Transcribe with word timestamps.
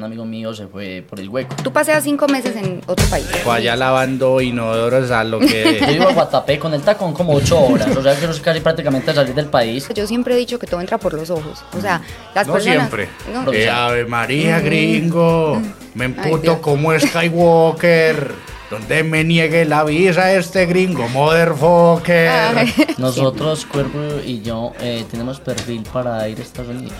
un 0.00 0.04
amigo 0.06 0.24
mío 0.24 0.54
se 0.54 0.66
fue 0.66 1.04
por 1.08 1.20
el 1.20 1.28
hueco. 1.28 1.54
Tú 1.62 1.72
paseas 1.72 2.02
cinco 2.02 2.26
meses 2.26 2.56
en 2.56 2.80
otro 2.86 3.06
país. 3.08 3.26
Fue 3.44 3.54
allá 3.56 3.76
lavando 3.76 4.40
inodoros 4.40 5.10
a 5.10 5.22
lo 5.24 5.40
Yo 5.40 5.46
que... 5.46 5.92
iba 5.92 6.06
a 6.06 6.12
Guatapé 6.12 6.58
con 6.58 6.72
el 6.74 6.80
tacón 6.82 7.12
como 7.12 7.34
ocho 7.34 7.60
horas, 7.60 7.94
o 7.96 8.02
sea 8.02 8.18
que 8.18 8.26
no 8.26 8.32
es 8.32 8.40
casi 8.40 8.60
prácticamente 8.60 9.12
salir 9.12 9.34
del 9.34 9.46
país. 9.46 9.88
Yo 9.94 10.06
siempre 10.06 10.34
he 10.34 10.36
dicho 10.38 10.58
que 10.58 10.66
todo 10.66 10.80
entra 10.80 10.98
por 10.98 11.12
los 11.14 11.28
ojos. 11.30 11.62
O 11.76 11.80
sea, 11.80 12.00
las 12.34 12.46
No 12.46 12.54
personas. 12.54 12.76
siempre. 12.90 13.08
No. 13.32 13.52
Eh, 13.52 13.68
Ave 13.68 14.04
María, 14.06 14.60
gringo. 14.60 15.60
Me 15.94 16.06
emputo 16.06 16.60
como 16.62 16.98
Skywalker. 16.98 18.32
Donde 18.70 19.02
me 19.02 19.24
niegue 19.24 19.64
la 19.64 19.82
visa 19.82 20.32
este 20.32 20.64
gringo, 20.66 21.08
motherfucker. 21.08 22.68
Nosotros, 22.98 23.66
Cuervo 23.66 24.20
y 24.24 24.42
yo, 24.42 24.72
eh, 24.80 25.04
tenemos 25.10 25.40
perfil 25.40 25.82
para 25.92 26.28
ir 26.28 26.38
a 26.38 26.42
Estados 26.42 26.70
Unidos. 26.70 26.94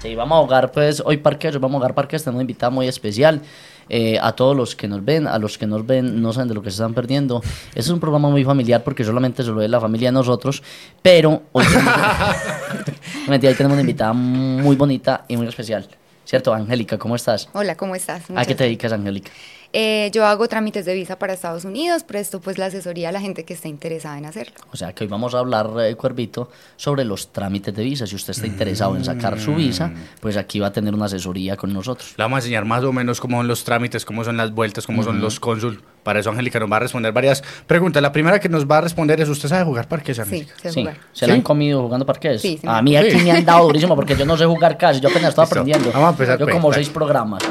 Sí, 0.00 0.14
vamos 0.14 0.38
a 0.38 0.42
jugar 0.42 0.70
pues 0.72 1.02
hoy 1.04 1.16
parques, 1.16 1.58
vamos 1.58 1.76
a 1.76 1.78
jugar 1.78 1.94
parques, 1.94 2.22
tenemos 2.22 2.36
una 2.38 2.42
invitada 2.42 2.70
muy 2.70 2.86
especial. 2.86 3.42
eh, 3.90 4.18
a 4.20 4.32
todos 4.32 4.54
los 4.54 4.76
que 4.76 4.86
nos 4.86 5.02
ven, 5.02 5.26
a 5.26 5.38
los 5.38 5.56
que 5.56 5.66
nos 5.66 5.86
ven 5.86 6.20
no 6.20 6.32
saben 6.34 6.48
de 6.48 6.54
lo 6.54 6.60
que 6.62 6.70
se 6.70 6.74
están 6.74 6.92
perdiendo. 6.92 7.40
Este 7.68 7.80
es 7.80 7.88
un 7.88 8.00
programa 8.00 8.28
muy 8.28 8.44
familiar 8.44 8.84
porque 8.84 9.02
solamente 9.02 9.42
se 9.42 9.48
lo 9.48 9.56
ve 9.56 9.66
la 9.68 9.80
familia 9.80 10.08
de 10.08 10.12
nosotros, 10.12 10.62
pero 11.00 11.44
hoy 11.52 11.64
tenemos, 11.64 11.94
Mentira, 13.28 13.50
hoy 13.50 13.56
tenemos 13.56 13.72
una 13.74 13.80
invitada 13.80 14.12
muy 14.12 14.76
bonita 14.76 15.24
y 15.26 15.36
muy 15.38 15.46
especial. 15.48 15.88
¿Cierto, 16.26 16.52
Angélica? 16.52 16.98
¿Cómo 16.98 17.16
estás? 17.16 17.48
Hola, 17.54 17.76
¿cómo 17.76 17.94
estás? 17.94 18.24
¿A 18.36 18.44
qué 18.44 18.54
te 18.54 18.64
dedicas, 18.64 18.92
Angélica? 18.92 19.30
Eh, 19.74 20.10
yo 20.14 20.24
hago 20.24 20.48
trámites 20.48 20.86
de 20.86 20.94
visa 20.94 21.18
para 21.18 21.34
Estados 21.34 21.66
Unidos, 21.66 22.02
presto 22.02 22.40
pues 22.40 22.56
la 22.56 22.66
asesoría 22.66 23.10
a 23.10 23.12
la 23.12 23.20
gente 23.20 23.44
que 23.44 23.52
esté 23.52 23.68
interesada 23.68 24.16
en 24.16 24.24
hacerlo. 24.24 24.54
O 24.72 24.76
sea 24.78 24.94
que 24.94 25.04
hoy 25.04 25.10
vamos 25.10 25.34
a 25.34 25.40
hablar, 25.40 25.68
eh, 25.80 25.94
Cuervito, 25.94 26.50
sobre 26.76 27.04
los 27.04 27.32
trámites 27.34 27.74
de 27.74 27.84
visa. 27.84 28.06
Si 28.06 28.16
usted 28.16 28.30
está 28.30 28.46
interesado 28.46 28.96
en 28.96 29.04
sacar 29.04 29.38
su 29.38 29.54
visa, 29.54 29.92
pues 30.20 30.38
aquí 30.38 30.58
va 30.58 30.68
a 30.68 30.72
tener 30.72 30.94
una 30.94 31.04
asesoría 31.04 31.54
con 31.58 31.70
nosotros. 31.74 32.14
Le 32.16 32.24
vamos 32.24 32.36
a 32.36 32.40
enseñar 32.40 32.64
más 32.64 32.82
o 32.82 32.92
menos 32.94 33.20
cómo 33.20 33.36
son 33.36 33.46
los 33.46 33.62
trámites, 33.64 34.06
cómo 34.06 34.24
son 34.24 34.38
las 34.38 34.52
vueltas, 34.52 34.86
cómo 34.86 35.02
son 35.02 35.20
los 35.20 35.38
cónsul. 35.38 35.82
Para 36.02 36.20
eso 36.20 36.30
Angélica 36.30 36.58
nos 36.58 36.72
va 36.72 36.76
a 36.76 36.80
responder 36.80 37.12
varias 37.12 37.42
preguntas. 37.66 38.02
La 38.02 38.10
primera 38.12 38.40
que 38.40 38.48
nos 38.48 38.64
va 38.66 38.78
a 38.78 38.80
responder 38.80 39.20
es, 39.20 39.28
¿usted 39.28 39.50
sabe 39.50 39.64
jugar 39.64 39.86
parques, 39.86 40.16
Sí, 40.16 40.22
Angélica? 40.22 40.54
sé 40.62 40.72
Sí, 40.72 40.80
jugar. 40.80 40.96
¿se 41.12 41.26
la 41.26 41.34
¿Sí? 41.34 41.38
han 41.38 41.42
comido 41.42 41.82
jugando 41.82 42.06
parques? 42.06 42.40
Sí, 42.40 42.56
sí 42.58 42.66
me 42.66 42.72
a 42.72 42.80
mí 42.80 42.96
aquí 42.96 43.10
Sí. 43.10 43.16
me 43.24 43.32
han 43.32 43.44
dado 43.44 43.66
durísimo 43.66 43.94
porque 43.94 44.16
yo 44.16 44.24
no 44.24 44.34
sé 44.38 44.46
jugar 44.46 44.78
casi, 44.78 45.00
yo 45.00 45.10
apenas 45.10 45.28
estaba 45.30 45.44
Listo. 45.44 45.60
aprendiendo. 45.60 45.92
Vamos 45.92 46.08
a 46.08 46.10
empezar, 46.12 46.38
Yo 46.38 46.46
pues, 46.46 46.56
como 46.56 46.72
seis 46.72 46.88
programas. 46.88 47.42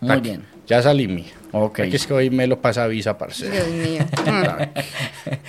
Muy 0.00 0.20
bien. 0.20 0.44
Ya 0.66 0.82
salí 0.82 1.08
mi. 1.08 1.24
Ok. 1.56 1.80
Aquí 1.80 1.94
es 1.94 2.06
que 2.06 2.12
hoy 2.12 2.30
me 2.30 2.48
lo 2.48 2.60
pasa 2.60 2.88
visa, 2.88 3.16
parce. 3.16 3.48
Dios 3.48 3.68
mío. 3.68 4.04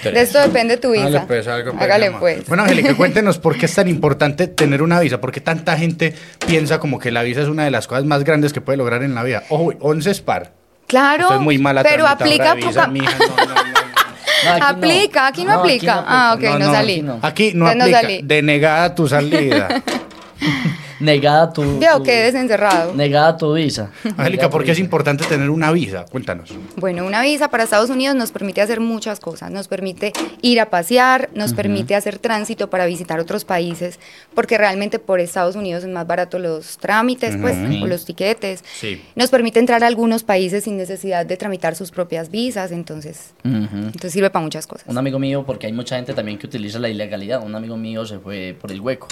De 0.03 0.21
esto 0.21 0.39
depende 0.39 0.77
tu 0.77 0.91
visa. 0.91 1.05
Hágale 1.07 1.25
pues, 1.25 1.47
algo, 1.47 1.71
pues, 1.71 1.83
Hágale 1.83 2.11
pues. 2.11 2.47
Bueno, 2.47 2.63
Angélica, 2.63 2.93
cuéntenos 2.95 3.39
por 3.39 3.57
qué 3.57 3.65
es 3.65 3.73
tan 3.73 3.87
importante 3.87 4.47
tener 4.47 4.83
una 4.83 4.99
visa. 4.99 5.19
Porque 5.19 5.41
tanta 5.41 5.75
gente 5.77 6.13
piensa 6.45 6.79
como 6.79 6.99
que 6.99 7.09
la 7.11 7.23
visa 7.23 7.41
es 7.41 7.47
una 7.47 7.63
de 7.65 7.71
las 7.71 7.87
cosas 7.87 8.05
más 8.05 8.23
grandes 8.23 8.53
que 8.53 8.61
puede 8.61 8.77
lograr 8.77 9.01
en 9.01 9.15
la 9.15 9.23
vida. 9.23 9.43
Ojo, 9.49 9.73
11 9.79 10.11
es 10.11 10.21
par. 10.21 10.53
Claro, 10.85 11.23
Usted 11.23 11.35
es 11.37 11.41
muy 11.41 11.57
mala 11.57 11.81
pero 11.81 12.05
aplica 12.05 12.53
de 12.53 12.61
visa, 12.61 12.87
mija. 12.87 13.17
No, 13.17 13.27
no, 13.27 13.35
no, 13.35 13.55
no. 13.55 13.63
No, 13.63 14.51
aquí 14.51 14.59
no. 14.59 14.67
Aplica, 14.67 15.27
aquí 15.27 15.43
no 15.43 15.53
aplica. 15.53 16.03
Ah, 16.05 16.35
ok, 16.37 16.59
no 16.59 16.71
salí. 16.71 16.93
aquí 16.93 17.01
no. 17.01 17.19
Aquí 17.23 17.51
no 17.55 17.71
Entonces 17.71 17.77
no 17.77 17.83
aplica. 17.83 18.01
salí. 18.01 18.21
Denegada 18.23 18.93
tu 18.93 19.07
salida. 19.07 19.83
Negada 20.99 21.51
tu... 21.51 21.79
Veo 21.79 21.97
tu- 21.97 22.03
que 22.03 22.27
encerrado. 22.27 22.93
Negada 22.93 23.37
tu 23.37 23.53
visa. 23.53 23.91
Angélica, 24.17 24.49
¿por 24.49 24.63
qué 24.63 24.71
es 24.71 24.79
importante 24.79 25.23
tener 25.25 25.49
una 25.49 25.71
visa? 25.71 26.05
Cuéntanos. 26.11 26.51
Bueno, 26.77 27.05
una 27.05 27.21
visa 27.21 27.49
para 27.49 27.63
Estados 27.63 27.89
Unidos 27.89 28.15
nos 28.15 28.31
permite 28.31 28.61
hacer 28.61 28.79
muchas 28.79 29.19
cosas. 29.19 29.51
Nos 29.51 29.67
permite 29.67 30.13
ir 30.41 30.59
a 30.59 30.69
pasear, 30.69 31.29
nos 31.33 31.53
permite 31.53 31.95
hacer 31.95 32.19
tránsito 32.19 32.69
para 32.69 32.85
visitar 32.85 33.19
otros 33.19 33.45
países, 33.45 33.99
porque 34.33 34.57
realmente 34.57 34.99
por 34.99 35.19
Estados 35.19 35.55
Unidos 35.55 35.83
es 35.83 35.89
más 35.89 36.05
barato 36.07 36.39
los 36.39 36.77
trámites, 36.77 37.35
pues, 37.41 37.55
o 37.81 37.87
los 37.87 38.05
tiquetes. 38.05 38.63
Sí. 38.79 39.01
Nos 39.15 39.29
permite 39.29 39.59
entrar 39.59 39.83
a 39.83 39.87
algunos 39.87 40.23
países 40.23 40.63
sin 40.65 40.77
necesidad 40.77 41.25
de 41.25 41.37
tramitar 41.37 41.75
sus 41.75 41.91
propias 41.91 42.29
visas, 42.31 42.71
entonces, 42.71 43.33
Ujú. 43.43 43.53
entonces 43.77 44.11
sirve 44.13 44.29
para 44.29 44.43
muchas 44.43 44.67
cosas. 44.67 44.87
Un 44.87 44.97
amigo 44.97 45.19
mío, 45.19 45.43
porque 45.45 45.67
hay 45.67 45.73
mucha 45.73 45.95
gente 45.95 46.13
también 46.13 46.37
que 46.37 46.47
utiliza 46.47 46.79
la 46.79 46.89
ilegalidad. 46.89 47.43
Un 47.43 47.55
amigo 47.55 47.77
mío 47.77 48.05
se 48.05 48.19
fue 48.19 48.55
por 48.59 48.71
el 48.71 48.79
hueco. 48.81 49.07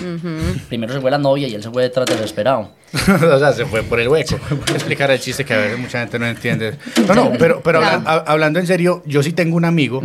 Primero 0.70 0.94
se 0.94 1.02
fue 1.02 1.12
la 1.12 1.18
novia 1.18 1.48
y 1.48 1.56
él 1.56 1.64
se 1.64 1.70
fue 1.74 1.84
detrás 1.84 2.06
desesperado. 2.06 2.72
o 3.34 3.40
sea, 3.40 3.52
se 3.54 3.66
fue 3.66 3.82
por 3.82 4.00
el 4.00 4.08
hueco. 4.08 4.36
Explicar 4.72 5.10
el 5.10 5.20
chiste 5.20 5.44
que 5.44 5.54
a 5.56 5.58
veces 5.58 5.80
mucha 5.80 6.00
gente 6.00 6.20
no 6.20 6.28
entiende. 6.28 6.76
No, 7.08 7.16
no, 7.16 7.32
pero, 7.40 7.60
pero 7.64 7.80
habla- 7.80 8.04
ha- 8.06 8.32
hablando 8.32 8.60
en 8.60 8.68
serio, 8.68 9.02
yo 9.08 9.24
sí 9.24 9.34
tengo 9.34 9.58
un 9.58 9.66
amigo 9.66 10.02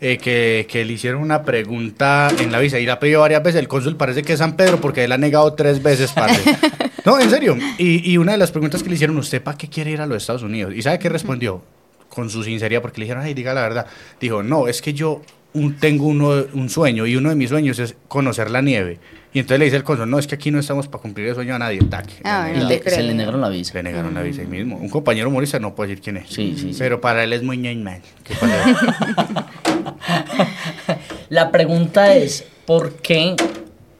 eh, 0.00 0.18
que, 0.18 0.64
que 0.70 0.84
le 0.84 0.92
hicieron 0.92 1.20
una 1.20 1.42
pregunta 1.42 2.28
en 2.38 2.52
la 2.52 2.60
visa 2.60 2.78
y 2.78 2.86
la 2.86 2.92
ha 2.94 3.00
pedido 3.00 3.20
varias 3.22 3.42
veces. 3.42 3.58
El 3.60 3.66
cónsul 3.66 3.96
parece 3.96 4.22
que 4.22 4.34
es 4.34 4.38
San 4.38 4.54
Pedro 4.56 4.80
porque 4.80 5.02
él 5.04 5.10
ha 5.12 5.18
negado 5.18 5.52
tres 5.54 5.82
veces, 5.82 6.12
parce. 6.12 6.56
No, 7.04 7.18
en 7.18 7.30
serio. 7.30 7.56
Y, 7.78 8.08
y 8.12 8.18
una 8.18 8.32
de 8.32 8.38
las 8.38 8.50
preguntas 8.52 8.82
que 8.82 8.88
le 8.90 8.94
hicieron, 8.96 9.16
¿usted 9.16 9.42
para 9.42 9.56
qué 9.56 9.68
quiere 9.68 9.90
ir 9.92 10.00
a 10.00 10.06
los 10.06 10.18
Estados 10.22 10.42
Unidos? 10.42 10.74
¿Y 10.76 10.82
sabe 10.82 10.98
qué 10.98 11.08
respondió? 11.08 11.62
Con 12.10 12.28
su 12.28 12.44
sinceridad, 12.44 12.82
porque 12.82 13.00
le 13.00 13.04
dijeron, 13.06 13.22
ay, 13.24 13.32
diga 13.34 13.54
la 13.54 13.62
verdad. 13.62 13.86
Dijo, 14.20 14.42
no, 14.42 14.68
es 14.68 14.82
que 14.82 14.92
yo 14.92 15.22
un- 15.54 15.76
tengo 15.78 16.06
uno, 16.06 16.44
un 16.52 16.68
sueño 16.68 17.06
y 17.06 17.16
uno 17.16 17.30
de 17.30 17.34
mis 17.34 17.48
sueños 17.48 17.78
es 17.78 17.94
conocer 18.08 18.50
la 18.50 18.60
nieve. 18.60 18.98
Y 19.32 19.40
entonces 19.40 19.58
le 19.58 19.64
dice 19.66 19.76
el 19.76 19.84
cónsul, 19.84 20.08
no, 20.08 20.18
es 20.18 20.26
que 20.26 20.34
aquí 20.36 20.50
no 20.50 20.58
estamos 20.58 20.88
para 20.88 21.02
cumplir 21.02 21.28
el 21.28 21.34
sueño 21.34 21.54
a 21.54 21.58
nadie. 21.58 21.80
Tac. 21.80 22.06
Ah, 22.24 22.48
no 22.54 22.66
se 22.68 22.80
creo. 22.80 23.00
le 23.02 23.14
negaron 23.14 23.40
la 23.42 23.48
visa. 23.50 23.74
Le 23.74 23.82
negaron 23.82 24.14
la 24.14 24.22
visa 24.22 24.40
ahí 24.40 24.46
mismo. 24.46 24.76
Un 24.76 24.88
compañero 24.88 25.28
humorista 25.28 25.58
no 25.58 25.74
puedo 25.74 25.88
decir 25.88 26.02
quién 26.02 26.16
es. 26.16 26.30
Sí, 26.30 26.54
sí, 26.56 26.72
sí. 26.72 26.76
Pero 26.78 27.00
para 27.00 27.22
él 27.24 27.32
es 27.34 27.42
muy. 27.42 27.58
¿Qué 27.58 28.34
pasa? 28.40 29.46
La 31.28 31.50
pregunta 31.50 32.14
es, 32.14 32.44
¿por 32.66 32.94
qué 32.96 33.34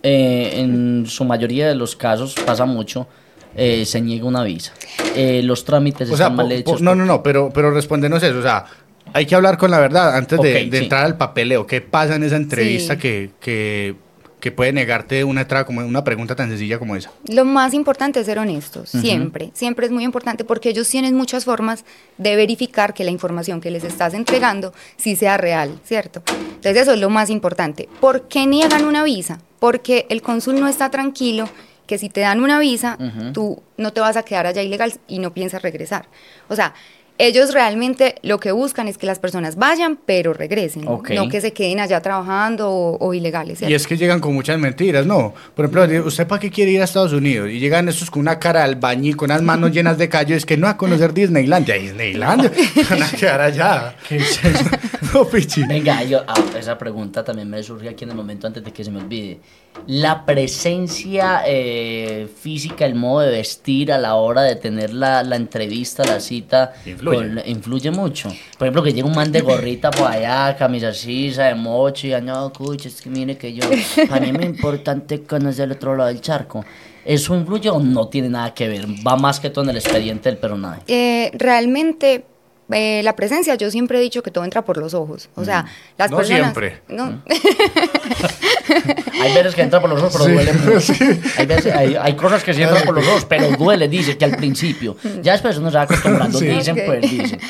eh, 0.03 0.53
en 0.57 1.05
su 1.07 1.25
mayoría 1.25 1.69
de 1.69 1.75
los 1.75 1.95
casos, 1.97 2.35
pasa 2.47 2.65
mucho, 2.65 3.07
eh, 3.55 3.85
se 3.85 4.01
niega 4.01 4.25
una 4.25 4.43
visa? 4.43 4.73
Eh, 5.15 5.43
los 5.45 5.65
trámites 5.65 6.11
o 6.11 6.17
sea, 6.17 6.27
están 6.27 6.37
mal 6.37 6.47
po- 6.47 6.53
po- 6.55 6.71
hechos. 6.73 6.81
no, 6.83 6.95
no, 6.95 7.05
no, 7.05 7.23
pero, 7.23 7.51
pero 7.53 7.71
respóndenos 7.71 8.23
eso. 8.23 8.39
O 8.39 8.43
sea, 8.43 8.65
hay 9.13 9.27
que 9.27 9.35
hablar 9.35 9.59
con 9.59 9.71
la 9.71 9.79
verdad 9.79 10.17
antes 10.17 10.41
de, 10.41 10.65
Ok, 10.65 10.71
de 10.71 10.79
sí. 10.79 10.85
entrar 10.85 11.05
al 11.05 11.17
papeleo. 11.17 11.67
¿Qué 11.67 11.81
pasa 11.83 12.15
en 12.17 12.25
esa 12.25 12.37
entrevista 12.37 12.95
Sí. 12.95 13.01
que, 13.01 13.31
que, 13.41 13.95
que 14.41 14.53
puede 14.53 14.73
negarte 14.73 15.25
una 15.25 15.43
entrada 15.43 15.65
como 15.65 15.81
una 15.81 16.05
pregunta 16.05 16.37
tan 16.37 16.49
sencilla 16.49 16.79
como 16.79 16.97
esa? 16.97 17.11
Lo 17.27 17.45
más 17.45 17.75
importante 17.75 18.21
es 18.21 18.27
ser 18.27 18.39
honestos, 18.39 18.91
siempre, 18.91 19.51
siempre 19.55 19.87
es 19.87 19.93
muy 19.93 20.05
importante 20.05 20.45
porque 20.45 20.71
ellos 20.71 20.89
tienen 20.89 21.15
muchas 21.15 21.45
formas 21.45 21.85
de 22.19 22.37
verificar 22.37 22.95
que 22.95 23.05
la 23.05 23.11
información 23.11 23.61
que 23.61 23.71
les 23.71 23.85
estás 23.85 24.15
entregando 24.15 24.73
sí 24.97 25.17
sea 25.17 25.37
real, 25.37 25.79
¿cierto? 25.85 26.23
Entonces 26.29 26.83
eso 26.83 26.93
es 26.93 27.01
lo 27.01 27.11
más 27.11 27.31
importante. 27.31 27.89
¿Por 28.01 28.29
qué 28.29 28.47
niegan 28.47 28.85
una 28.85 29.05
visa? 29.05 29.39
Porque 29.59 30.07
el 30.09 30.23
cónsul 30.23 30.61
no 30.61 30.69
está 30.69 30.91
tranquilo 30.91 31.49
que 31.89 31.99
si 31.99 32.11
te 32.11 32.21
dan 32.21 32.41
una 32.41 32.61
visa, 32.61 32.99
tú 33.33 33.63
no 33.79 33.93
te 33.93 34.01
vas 34.01 34.17
a 34.17 34.23
quedar 34.23 34.47
allá 34.47 34.63
ilegal 34.63 34.93
y 35.09 35.19
no 35.19 35.33
piensas 35.33 35.63
regresar. 35.63 36.07
O 36.49 36.55
sea, 36.55 36.75
ellos 37.19 37.53
realmente 37.53 38.15
lo 38.23 38.39
que 38.39 38.53
buscan 38.53 38.89
es 38.89 38.97
que 38.97 39.07
las 39.07 39.19
personas 39.19 39.57
vayan, 39.57 39.99
pero 40.07 40.33
regresen, 40.33 40.85
no 40.85 41.03
que 41.03 41.41
se 41.41 41.53
queden 41.53 41.81
allá 41.81 42.01
trabajando 42.01 42.71
o, 42.71 42.99
o 42.99 43.15
ilegales. 43.15 43.61
Y 43.63 43.75
es 43.75 43.87
que 43.87 43.97
llegan 43.97 44.21
con 44.21 44.35
muchas 44.35 44.59
mentiras, 44.59 45.05
¿no? 45.05 45.35
Por 45.55 45.67
ejemplo, 45.67 46.07
¿usted 46.07 46.27
para 46.27 46.41
qué 46.41 46.51
quiere 46.51 46.71
ir 46.71 46.81
a 46.81 46.85
Estados 46.85 47.13
Unidos? 47.13 47.51
Y 47.51 47.59
llegan 47.59 47.89
estos 47.89 48.11
con 48.11 48.21
una 48.21 48.39
cara 48.39 48.61
de 48.61 48.67
albañil, 48.67 49.17
con 49.17 49.31
unas 49.31 49.43
manos 49.43 49.73
llenas 49.73 49.99
de 49.99 50.09
callo, 50.09 50.37
es 50.37 50.47
que 50.47 50.57
no 50.57 50.69
a 50.69 50.77
conocer 50.77 51.13
Disneylandia. 51.13 51.75
Disneylandia, 51.75 52.53
van 52.91 53.03
a 53.03 53.11
quedar 53.11 53.41
allá. 53.41 53.95
¿Qué 54.09 54.17
es 54.17 54.45
eso? 54.45 54.65
No, 55.15 55.25
pichi. 55.27 55.65
Venga, 55.65 56.03
yo, 56.05 56.23
ah, 56.27 56.35
esa 56.59 56.77
pregunta 56.77 57.25
también 57.25 57.49
me 57.49 57.63
surge 57.63 57.89
aquí 57.89 58.05
en 58.05 58.11
el 58.11 58.17
momento 58.17 58.47
antes 58.47 58.63
de 58.63 58.73
que 58.73 58.85
se 58.85 58.91
me 58.91 59.01
olvide. 59.01 59.41
La 59.87 60.27
presencia 60.27 61.43
eh, 61.47 62.29
física, 62.43 62.85
el 62.85 62.95
modo 62.95 63.21
de 63.21 63.31
vestir 63.31 63.91
a 63.91 63.97
la 63.97 64.17
hora 64.17 64.43
de 64.43 64.57
tener 64.57 64.93
la, 64.93 65.23
la 65.23 65.37
entrevista, 65.37 66.05
la 66.05 66.21
cita, 66.21 66.75
Influye. 66.85 67.08
Influye 67.47 67.91
mucho. 67.91 68.29
Por 68.59 68.67
ejemplo, 68.67 68.83
que 68.83 68.93
llega 68.93 69.07
un 69.07 69.15
man 69.15 69.31
de 69.31 69.41
gorrita 69.41 69.91
por 69.91 70.07
allá, 70.07 70.57
camisa 70.57 70.93
sisa, 70.93 71.45
de 71.45 71.55
mochi, 71.55 72.13
ah, 72.13 72.21
no, 72.21 72.53
cucha, 72.53 72.89
es 72.89 73.01
que 73.01 73.11
mire 73.11 73.37
que 73.37 73.53
yo, 73.53 73.63
para 74.09 74.21
mí 74.21 74.29
es 74.29 74.33
muy 74.35 74.45
importante 74.45 75.23
conocer 75.23 75.65
el 75.65 75.73
otro 75.73 75.97
lado 75.97 76.09
del 76.09 76.21
charco. 76.21 76.65
¿Eso 77.05 77.35
influye 77.35 77.71
o 77.71 77.81
no 77.81 78.09
tiene 78.09 78.29
nada 78.29 78.53
que 78.53 78.69
ver? 78.69 78.87
Va 79.07 79.17
más 79.17 79.41
que 79.41 79.51
todo 79.51 79.65
en 79.65 79.71
el 79.71 79.77
expediente 79.77 80.29
del 80.29 80.39
personaje. 80.39 80.83
Eh, 80.89 81.31
realmente 81.35 82.25
eh, 82.73 83.03
la 83.03 83.15
presencia, 83.17 83.55
yo 83.55 83.71
siempre 83.71 83.99
he 83.99 84.01
dicho 84.03 84.23
que 84.23 84.31
todo 84.31 84.45
entra 84.45 84.63
por 84.65 84.77
los 84.79 84.95
ojos. 84.95 85.29
O 85.35 85.45
sea, 85.45 85.67
las 85.97 86.11
No 86.11 86.19
personas. 86.19 86.41
siempre. 86.43 86.81
No, 86.89 87.23
Hay 89.23 89.35
veces 89.35 89.55
que 89.55 89.63
entra 89.63 89.81
por 89.81 89.91
los 89.91 90.03
ojos, 90.03 90.13
pero 90.13 90.25
Sí, 90.25 90.33
duele 90.33 90.81
sí. 90.81 91.21
Hay, 91.39 91.47
veces, 91.47 91.75
hay, 91.75 91.97
hay 92.01 92.15
cosas 92.17 92.45
que 92.45 92.55
sí 92.55 92.63
entran 92.63 92.85
por 92.85 92.95
los 92.95 93.07
ojos, 93.07 93.25
pero 93.25 93.51
duele, 93.57 93.89
dice 93.89 94.17
que 94.17 94.25
al 94.25 94.37
principio. 94.37 94.97
Ya 95.23 95.33
después 95.33 95.57
uno 95.59 95.71
se 95.71 95.77
va 95.77 95.83
acostumbrando, 95.85 96.39
Sí. 96.39 96.47
dicen, 96.47 96.77
pues, 96.87 97.01
dicen. 97.03 97.41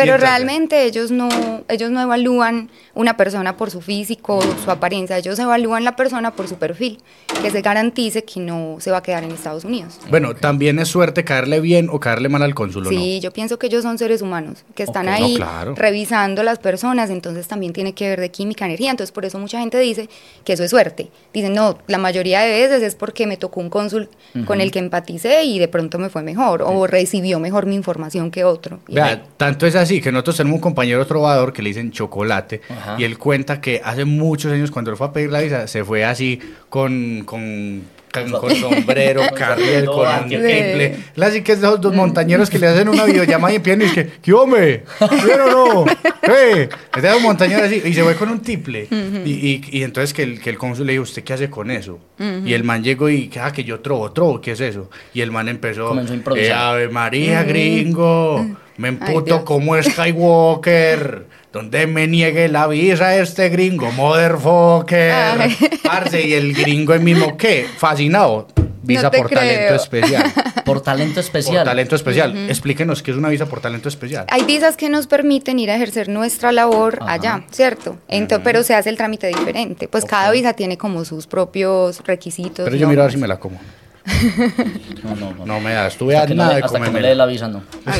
Pero 0.00 0.14
entonces- 0.16 0.28
realmente 0.30 0.84
ellos 0.84 1.10
no, 1.10 1.28
ellos 1.68 1.90
no 1.90 2.00
evalúan 2.00 2.70
una 2.94 3.16
persona 3.16 3.56
por 3.56 3.70
su 3.70 3.80
físico, 3.80 4.40
su 4.64 4.70
apariencia, 4.70 5.16
ellos 5.18 5.38
evalúan 5.38 5.84
la 5.84 5.96
persona 5.96 6.32
por 6.32 6.48
su 6.48 6.56
perfil, 6.56 6.98
que 7.42 7.50
se 7.50 7.60
garantice 7.62 8.24
que 8.24 8.40
no 8.40 8.76
se 8.80 8.90
va 8.90 8.98
a 8.98 9.02
quedar 9.02 9.24
en 9.24 9.30
Estados 9.30 9.64
Unidos. 9.64 9.98
Bueno, 10.10 10.34
también 10.34 10.78
es 10.78 10.88
suerte 10.88 11.24
caerle 11.24 11.60
bien 11.60 11.88
o 11.90 12.00
caerle 12.00 12.28
mal 12.28 12.42
al 12.42 12.54
cónsul, 12.54 12.86
¿o 12.86 12.90
Sí, 12.90 13.20
yo 13.20 13.30
pienso 13.32 13.58
que 13.58 13.66
ellos 13.68 13.82
son 13.82 13.96
seres 13.98 14.22
humanos, 14.22 14.64
que 14.74 14.82
están 14.82 15.08
Ok, 15.08 15.18
no, 15.18 15.24
ahí 15.26 15.36
claro. 15.36 15.74
revisando 15.74 16.42
las 16.42 16.58
personas, 16.58 17.10
entonces 17.10 17.46
también 17.48 17.72
tiene 17.72 17.92
que 17.94 18.08
ver 18.08 18.20
de 18.20 18.30
química, 18.30 18.64
energía, 18.66 18.90
entonces 18.90 19.12
por 19.12 19.24
eso 19.24 19.38
mucha 19.38 19.60
gente 19.60 19.78
dice 19.78 20.08
que 20.44 20.52
eso 20.54 20.64
es 20.64 20.70
suerte. 20.70 21.08
Dicen, 21.32 21.54
no, 21.54 21.78
la 21.86 21.98
mayoría 21.98 22.40
de 22.40 22.50
veces 22.50 22.82
es 22.82 22.94
porque 22.94 23.26
me 23.26 23.36
tocó 23.36 23.60
un 23.60 23.70
cónsul 23.70 24.08
con 24.46 24.60
el 24.60 24.70
que 24.70 24.78
empaticé 24.78 25.44
y 25.44 25.58
de 25.58 25.68
pronto 25.68 25.98
me 25.98 26.08
fue 26.10 26.22
mejor, 26.22 26.62
o 26.62 26.86
recibió 26.86 27.38
mejor 27.40 27.66
mi 27.66 27.74
información 27.74 28.30
que 28.30 28.44
otro. 28.44 28.80
Vea, 28.88 29.22
tanto 29.36 29.66
es 29.66 29.74
así 29.76 29.89
que 30.00 30.12
nosotros 30.12 30.36
tenemos 30.36 30.56
un 30.58 30.60
compañero 30.60 31.06
trovador 31.06 31.52
que 31.52 31.62
le 31.62 31.70
dicen 31.70 31.90
chocolate 31.90 32.60
Ajá. 32.68 32.96
y 32.98 33.04
él 33.04 33.16
cuenta 33.18 33.60
que 33.60 33.80
hace 33.82 34.04
muchos 34.04 34.52
años 34.52 34.70
cuando 34.70 34.90
él 34.90 34.96
fue 34.96 35.06
a 35.06 35.12
pedir 35.12 35.30
la 35.30 35.40
visa 35.40 35.66
se 35.66 35.84
fue 35.84 36.04
así 36.04 36.38
con, 36.68 37.22
con, 37.24 37.82
con, 38.12 38.30
con 38.32 38.54
sombrero, 38.56 39.22
carriel, 39.36 39.86
con 39.86 40.28
triple. 40.28 40.96
Así 41.20 41.42
que 41.42 41.52
es 41.52 41.60
de 41.60 41.66
esos 41.68 41.80
dos 41.80 41.94
montañeros 41.94 42.50
que 42.50 42.58
le 42.58 42.66
hacen 42.66 42.88
una 42.88 43.04
videollamada 43.04 43.52
y 43.52 43.56
empiezan 43.56 43.82
y 43.82 43.84
es 43.86 43.92
que, 43.92 44.08
¿qué 44.22 44.32
hombre? 44.32 44.84
¿Bien 45.24 45.40
o 45.40 45.46
no? 45.50 45.84
¿Qué? 46.22 46.68
Es 46.96 47.02
de 47.02 47.08
esos 47.08 47.22
montañeros 47.22 47.62
así 47.64 47.80
y 47.84 47.94
se 47.94 48.02
fue 48.02 48.14
con 48.16 48.28
un 48.30 48.40
triple. 48.42 48.88
y, 49.24 49.30
y, 49.30 49.62
y 49.70 49.82
entonces 49.84 50.12
que 50.12 50.22
el, 50.24 50.40
que 50.40 50.50
el 50.50 50.58
cónsul 50.58 50.86
le 50.86 50.92
dijo, 50.92 51.04
¿usted 51.04 51.22
qué 51.24 51.32
hace 51.34 51.48
con 51.50 51.70
eso? 51.70 51.98
Y 52.44 52.52
el 52.52 52.64
man 52.64 52.82
llegó 52.84 53.08
y, 53.08 53.30
ah, 53.40 53.52
que 53.52 53.64
yo 53.64 53.80
trobo, 53.80 54.10
trobo, 54.12 54.40
¿qué 54.40 54.52
es 54.52 54.60
eso? 54.60 54.90
Y 55.14 55.20
el 55.22 55.30
man 55.30 55.48
empezó, 55.48 55.88
Comenzó 55.88 56.12
a 56.12 56.16
improvisar. 56.16 56.50
"Eh, 56.50 56.52
Ave 56.52 56.88
María, 56.88 57.42
gringo. 57.44 58.44
Me 58.80 58.88
emputo 58.88 59.44
como 59.44 59.80
Skywalker. 59.82 61.26
Donde 61.52 61.86
me 61.88 62.06
niegue 62.06 62.48
la 62.48 62.68
visa 62.68 63.16
este 63.16 63.48
gringo, 63.48 63.90
motherfucker. 63.92 65.10
Ay. 65.12 65.56
Parce, 65.82 66.24
y 66.24 66.32
el 66.34 66.54
gringo 66.54 66.94
el 66.94 67.00
mismo, 67.00 67.36
¿qué? 67.36 67.66
Fascinado. 67.76 68.46
Visa 68.82 69.02
No 69.02 69.10
por 69.10 69.28
talento 69.28 69.74
especial. 69.74 70.24
Por 70.64 70.80
talento 70.80 71.18
especial. 71.18 71.56
Por 71.56 71.64
talento 71.64 71.96
especial. 71.96 72.48
Explíquenos 72.48 73.02
qué 73.02 73.10
es 73.10 73.16
una 73.16 73.28
visa 73.28 73.46
por 73.46 73.60
talento 73.60 73.88
especial. 73.88 74.26
Hay 74.30 74.44
visas 74.44 74.76
que 74.76 74.88
nos 74.88 75.08
permiten 75.08 75.58
ir 75.58 75.68
a 75.70 75.74
ejercer 75.74 76.08
nuestra 76.08 76.52
labor 76.52 76.98
Ajá. 77.00 77.12
allá, 77.12 77.44
¿cierto? 77.50 77.98
Ento- 78.08 78.40
Pero 78.44 78.62
se 78.62 78.74
hace 78.74 78.88
el 78.88 78.96
trámite 78.96 79.26
diferente. 79.26 79.88
Pues 79.88 80.04
cada 80.04 80.30
visa 80.30 80.52
tiene 80.52 80.78
como 80.78 81.04
sus 81.04 81.26
propios 81.26 82.00
requisitos. 82.04 82.64
Pero 82.64 82.76
yo 82.76 82.86
miro 82.88 83.02
a 83.02 83.06
ver 83.06 83.12
si 83.12 83.18
me 83.18 83.26
la 83.26 83.40
como. 83.40 83.60
No, 85.04 85.14
no, 85.16 85.32
no. 85.34 85.46
No 85.46 85.60
me 85.60 85.72
da, 85.72 85.86
estuve 85.86 86.16
hasta 86.16 86.32
a 86.32 86.36
nada 86.36 86.50
le, 86.50 86.56
de 86.56 86.62
hasta 86.64 86.78
que 86.78 86.80
no 86.80 86.86
comerme. 86.86 87.02
le 87.02 87.08
dé 87.08 87.14
la 87.14 87.26
visa, 87.26 87.48
no. 87.48 87.62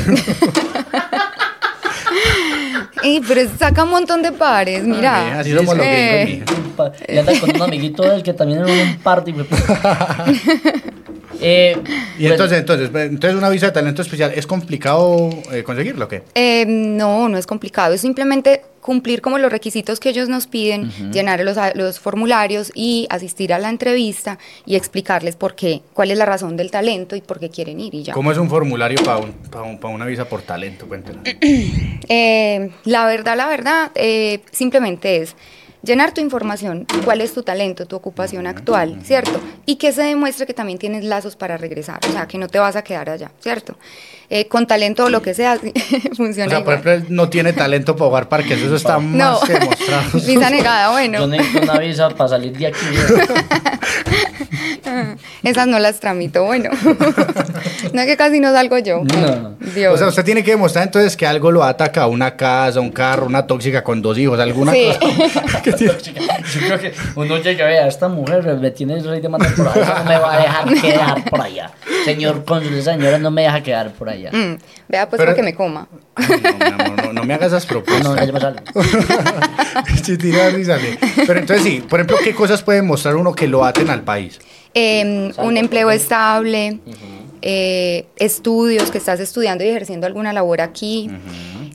Ey, 3.03 3.19
pero 3.27 3.41
saca 3.57 3.83
un 3.83 3.89
montón 3.89 4.21
de 4.21 4.31
pares, 4.31 4.83
mira. 4.83 5.39
Así 5.39 5.51
somos 5.55 5.75
los 5.75 5.83
Eh, 5.85 6.43
gringos, 6.45 6.55
mija. 6.77 6.91
Y 7.11 7.17
anda 7.17 7.39
con 7.39 7.55
un 7.55 7.61
amiguito 7.63 8.03
de 8.03 8.15
él 8.15 8.21
que 8.23 8.33
también 8.33 8.59
era 8.59 8.67
un 8.83 8.97
party. 8.99 9.33
eh, 11.41 11.77
Y 12.17 12.27
entonces, 12.27 12.59
entonces, 12.59 12.89
entonces 12.93 13.37
una 13.37 13.49
visa 13.49 13.67
de 13.67 13.71
talento 13.71 14.01
especial, 14.01 14.31
¿es 14.35 14.45
complicado 14.47 15.29
eh, 15.51 15.63
conseguirlo 15.63 16.05
o 16.05 16.07
qué? 16.07 16.23
Eh, 16.35 16.65
no, 16.67 17.27
no 17.29 17.37
es 17.37 17.47
complicado, 17.47 17.93
es 17.93 18.01
simplemente 18.01 18.61
cumplir 18.81 19.21
como 19.21 19.37
los 19.37 19.51
requisitos 19.51 19.99
que 19.99 20.09
ellos 20.09 20.27
nos 20.27 20.47
piden, 20.47 20.91
llenar 21.11 21.39
los, 21.41 21.55
los 21.75 21.99
formularios 21.99 22.71
y 22.73 23.05
asistir 23.11 23.53
a 23.53 23.59
la 23.59 23.69
entrevista 23.69 24.39
y 24.65 24.75
explicarles 24.75 25.35
por 25.35 25.53
qué, 25.53 25.81
cuál 25.93 26.09
es 26.09 26.17
la 26.17 26.25
razón 26.25 26.57
del 26.57 26.71
talento 26.71 27.15
y 27.15 27.21
por 27.21 27.39
qué 27.39 27.49
quieren 27.51 27.79
ir 27.79 27.93
y 27.93 28.01
ya. 28.03 28.13
¿Cómo 28.13 28.31
es 28.31 28.39
un 28.39 28.49
formulario 28.49 28.97
para 29.03 29.17
un, 29.19 29.33
pa' 29.33 29.61
un- 29.61 29.77
pa' 29.79 29.87
una 29.89 30.05
visa 30.07 30.25
por 30.27 30.41
talento? 30.41 30.87
Cuéntenos. 30.87 31.21
Eh, 32.13 32.71
la 32.85 33.05
verdad, 33.05 33.37
la 33.37 33.47
verdad, 33.47 33.91
eh, 33.95 34.39
simplemente 34.51 35.17
es 35.17 35.35
llenar 35.83 36.13
tu 36.13 36.21
información, 36.21 36.85
cuál 37.05 37.21
es 37.21 37.33
tu 37.33 37.43
talento, 37.43 37.85
tu 37.85 37.95
ocupación 37.95 38.45
actual, 38.47 38.99
¿cierto? 39.03 39.39
Y 39.65 39.75
que 39.77 39.91
se 39.91 40.03
demuestre 40.03 40.45
que 40.45 40.53
también 40.53 40.77
tienes 40.77 41.03
lazos 41.03 41.35
para 41.35 41.57
regresar, 41.57 41.99
o 42.07 42.11
sea, 42.11 42.27
que 42.27 42.37
no 42.37 42.47
te 42.47 42.59
vas 42.59 42.75
a 42.75 42.83
quedar 42.83 43.09
allá, 43.09 43.31
¿cierto? 43.39 43.77
Eh, 44.29 44.47
con 44.47 44.65
talento 44.67 45.05
o 45.05 45.09
lo 45.09 45.21
que 45.21 45.33
sea, 45.33 45.59
O 46.11 46.15
funciona 46.15 46.49
sea, 46.49 46.63
por 46.63 46.73
ejemplo, 46.75 46.91
él 46.93 47.05
no 47.09 47.29
tiene 47.29 47.51
talento 47.53 47.95
para 47.95 48.07
jugar 48.09 48.29
parques, 48.29 48.61
eso 48.61 48.75
está 48.75 48.97
No, 48.99 49.39
más 49.39 49.47
demostrado. 49.47 50.03
visa 50.25 50.49
negada, 50.49 50.91
bueno. 50.91 51.19
yo 51.19 51.27
necesito 51.27 51.61
una 51.63 51.79
visa 51.79 52.09
para 52.09 52.29
salir 52.29 52.57
de 52.57 52.67
aquí. 52.67 52.79
Esas 55.43 55.67
no 55.67 55.79
las 55.79 55.99
tramito, 55.99 56.43
bueno. 56.45 56.69
no 57.93 58.01
es 58.01 58.05
que 58.07 58.17
casi 58.17 58.39
no 58.39 58.51
salgo 58.51 58.77
yo. 58.77 59.03
No. 59.03 59.55
Dios. 59.73 59.95
O 59.95 59.97
sea, 59.97 60.07
usted 60.07 60.23
tiene 60.23 60.43
que 60.43 60.51
demostrar 60.51 60.85
entonces 60.85 61.17
que 61.17 61.25
algo 61.25 61.51
lo 61.51 61.63
ataca, 61.63 62.07
una 62.07 62.35
casa, 62.35 62.79
un 62.79 62.91
carro, 62.91 63.25
una 63.25 63.47
tóxica 63.47 63.83
con 63.83 64.01
dos 64.01 64.17
hijos, 64.17 64.39
alguna 64.39 64.71
Sí. 64.73 64.87
cosa. 64.99 65.70
que 65.77 66.11
tiene- 66.11 66.27
Yo 66.53 66.59
creo 66.59 66.79
que 66.79 66.93
uno 67.15 67.37
llega, 67.37 67.65
vea, 67.65 67.87
esta 67.87 68.07
mujer 68.07 68.43
me 68.59 68.71
tiene 68.71 68.95
el 68.95 69.03
rey 69.07 69.21
de 69.21 69.29
matar 69.29 69.53
por 69.55 69.67
allá, 69.67 69.95
no 69.99 70.03
me 70.05 70.17
va 70.17 70.33
a 70.33 70.37
dejar 70.41 70.73
quedar 70.81 71.23
por 71.29 71.41
allá. 71.41 71.71
Señor 72.05 72.43
cónsul, 72.45 72.73
esa 72.75 72.93
señora 72.93 73.17
no 73.19 73.31
me 73.31 73.43
deja 73.43 73.61
quedar 73.61 73.91
por 73.93 74.09
allá. 74.09 74.31
Mm, 74.31 74.57
vea 74.89 75.09
pues 75.09 75.19
Pero- 75.21 75.35
que 75.35 75.43
me 75.43 75.53
coma. 75.55 75.87
Ay, 76.15 76.27
no, 76.29 76.57
mi 76.77 76.83
amor, 76.83 77.05
no, 77.05 77.13
no 77.13 77.23
me 77.23 77.33
hagas 77.33 77.47
esas 77.53 77.65
No, 77.71 77.77
no, 77.79 77.83
propuestas. 77.83 78.25
ya 78.27 78.33
me 78.33 78.39
sale. 78.39 78.61
Pero 81.27 81.39
entonces 81.39 81.63
sí, 81.65 81.83
por 81.87 81.99
ejemplo, 81.99 82.17
¿qué 82.23 82.33
cosas 82.33 82.61
puede 82.63 82.81
mostrar 82.81 83.15
uno 83.15 83.33
que 83.33 83.47
lo 83.47 83.63
aten 83.65 83.89
al 83.89 84.01
país? 84.03 84.39
Eh, 84.73 85.31
un 85.37 85.57
empleo 85.57 85.91
estable, 85.91 86.79
eh, 87.41 88.05
estudios, 88.17 88.91
que 88.91 88.97
estás 88.97 89.19
estudiando 89.19 89.63
y 89.63 89.67
ejerciendo 89.69 90.07
alguna 90.07 90.31
labor 90.33 90.61
aquí, 90.61 91.09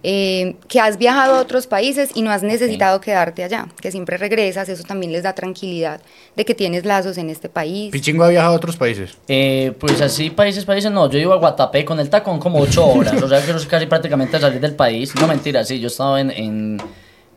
eh, 0.08 0.54
que 0.68 0.78
has 0.78 0.98
viajado 0.98 1.34
a 1.34 1.40
otros 1.40 1.66
países 1.66 2.10
y 2.14 2.22
no 2.22 2.30
has 2.30 2.44
necesitado 2.44 3.00
quedarte 3.00 3.42
allá, 3.42 3.66
que 3.80 3.90
siempre 3.90 4.16
regresas, 4.16 4.68
eso 4.68 4.84
también 4.84 5.10
les 5.10 5.24
da 5.24 5.34
tranquilidad 5.34 6.00
de 6.36 6.44
que 6.44 6.54
tienes 6.54 6.84
lazos 6.84 7.18
en 7.18 7.28
este 7.28 7.48
país. 7.48 7.90
Pichingo 7.90 8.22
ha 8.22 8.28
viajado 8.28 8.52
a 8.54 8.56
otros 8.56 8.76
países. 8.76 9.18
Eh, 9.26 9.72
pues 9.80 10.00
así, 10.00 10.30
países, 10.30 10.64
países, 10.64 10.92
no. 10.92 11.10
Yo 11.10 11.18
iba 11.18 11.34
a 11.34 11.38
Guatapé 11.38 11.84
con 11.84 11.98
el 11.98 12.08
tacón 12.08 12.38
como 12.38 12.60
ocho 12.60 12.86
horas. 12.86 13.20
O 13.20 13.28
sea, 13.28 13.40
que 13.44 13.50
eso 13.50 13.56
es 13.58 13.66
casi 13.66 13.86
prácticamente 13.86 14.38
salir 14.38 14.60
del 14.60 14.76
país. 14.76 15.12
No, 15.16 15.26
mentira, 15.26 15.64
sí. 15.64 15.80
Yo 15.80 15.88
estaba 15.88 16.20
en, 16.20 16.30
en 16.30 16.78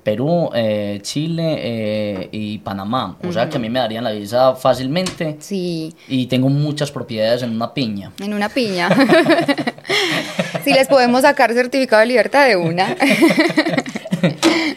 Perú, 0.03 0.51
eh, 0.53 0.99
Chile 1.01 1.55
eh, 1.57 2.29
y 2.31 2.59
Panamá. 2.59 3.17
O 3.27 3.33
sea, 3.33 3.49
que 3.49 3.57
a 3.57 3.59
mí 3.59 3.69
me 3.69 3.79
darían 3.79 4.03
la 4.03 4.11
visa 4.11 4.53
fácilmente. 4.55 5.37
Sí, 5.39 5.95
Y 6.07 6.27
tengo 6.27 6.49
muchas 6.49 6.91
propiedades 6.91 7.41
en 7.41 7.49
una 7.55 7.73
piña. 7.73 8.11
en 8.19 8.33
una 8.33 8.49
piña. 8.49 8.89
si 10.63 10.73
les 10.73 10.87
podemos 10.87 11.21
sacar 11.21 11.53
certificado 11.53 12.01
de 12.01 12.07
libertad 12.07 12.47
de 12.47 12.55
una. 12.55 12.95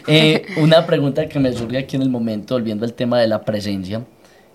Eh, 0.07 0.45
una 0.57 0.85
pregunta 0.85 1.27
que 1.27 1.39
me 1.39 1.51
surge 1.51 1.77
aquí 1.77 1.95
en 1.95 2.01
el 2.01 2.09
momento, 2.09 2.55
volviendo 2.55 2.85
al 2.85 2.93
tema 2.93 3.19
de 3.19 3.27
la 3.27 3.43
presencia. 3.43 4.01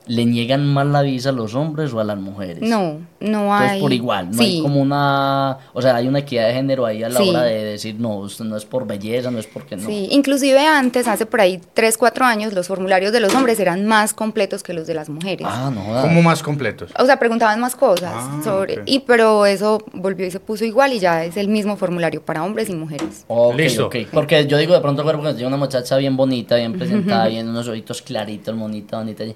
¿Le 0.08 0.24
niegan 0.24 0.66
más 0.72 0.86
la 0.86 1.02
visa 1.02 1.28
a 1.28 1.32
los 1.32 1.54
hombres 1.54 1.92
o 1.92 2.00
a 2.00 2.04
las 2.04 2.18
mujeres? 2.18 2.60
No, 2.62 2.98
no 3.20 3.42
Entonces, 3.44 3.70
hay. 3.72 3.80
por 3.80 3.92
igual, 3.92 4.30
no 4.30 4.38
sí. 4.38 4.44
hay 4.56 4.62
como 4.62 4.80
una, 4.80 5.58
o 5.72 5.82
sea, 5.82 5.96
hay 5.96 6.08
una 6.08 6.20
equidad 6.20 6.48
de 6.48 6.54
género 6.54 6.86
ahí 6.86 7.02
a 7.02 7.08
la 7.08 7.20
Sí. 7.20 7.28
hora 7.28 7.42
de 7.42 7.62
decir, 7.64 7.96
no, 7.98 8.16
usted 8.16 8.44
no 8.44 8.56
es 8.56 8.64
por 8.64 8.86
belleza, 8.86 9.30
no 9.30 9.38
es 9.38 9.46
porque 9.46 9.76
no. 9.76 9.86
Sí, 9.86 10.08
inclusive 10.10 10.58
antes, 10.66 11.06
hace 11.08 11.26
por 11.26 11.40
ahí 11.40 11.60
3, 11.74 11.96
4 11.98 12.24
años, 12.24 12.52
los 12.52 12.66
formularios 12.68 13.12
de 13.12 13.20
los 13.20 13.34
hombres 13.34 13.60
eran 13.60 13.86
más 13.86 14.14
completos 14.14 14.62
que 14.62 14.72
los 14.72 14.86
de 14.86 14.94
las 14.94 15.08
mujeres. 15.08 15.46
Ah, 15.48 15.70
no. 15.72 16.02
Como 16.02 16.22
más 16.22 16.42
completos. 16.42 16.90
O 16.98 17.04
sea, 17.06 17.18
preguntaban 17.18 17.60
más 17.60 17.76
cosas 17.76 18.12
Ah, 18.14 18.40
sobre... 18.42 18.82
Y 18.86 19.00
pero 19.00 19.46
eso 19.46 19.78
volvió 19.92 20.26
y 20.26 20.30
se 20.30 20.40
puso 20.40 20.64
igual 20.64 20.92
y 20.92 20.98
ya 20.98 21.24
es 21.24 21.36
el 21.36 21.48
mismo 21.48 21.76
formulario 21.76 22.22
para 22.22 22.42
hombres 22.44 22.68
y 22.70 22.74
mujeres. 22.74 23.26
Listo. 23.56 23.90
Porque 24.12 24.46
yo 24.46 24.56
digo 24.58 24.74
de 24.74 24.80
pronto, 24.80 25.02
cuerpo, 25.02 25.20
cuando 25.22 25.36
tiene 25.36 25.48
una 25.48 25.56
muchacha 25.56 25.96
bien 25.96 26.16
bonita, 26.16 26.56
bien 26.56 26.72
presentada, 26.72 27.26
bien 27.28 27.48
unos 27.48 27.68
ojitos 27.68 28.00
claritos, 28.02 28.56
bonita, 28.56 28.98
bonita. 28.98 29.24
y, 29.24 29.34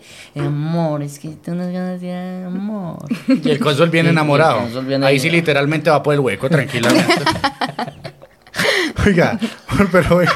amor, 0.62 1.02
es 1.02 1.18
que 1.18 1.28
tú 1.28 1.52
unas 1.52 1.72
ganas 1.72 2.00
de 2.00 2.44
amor. 2.44 3.04
Y 3.28 3.50
el 3.50 3.58
cónsul 3.58 3.90
bien 3.90 4.06
enamorado. 4.06 4.60
cónsul 4.60 4.86
bien 4.86 5.02
Ahí 5.04 5.18
sí 5.18 5.26
enamorado. 5.26 5.40
literalmente 5.40 5.90
va 5.90 6.02
por 6.02 6.14
el 6.14 6.20
hueco 6.20 6.48
tranquilamente. 6.48 7.12
Oiga, 9.06 9.38
pero 9.90 10.16
oiga. 10.16 10.32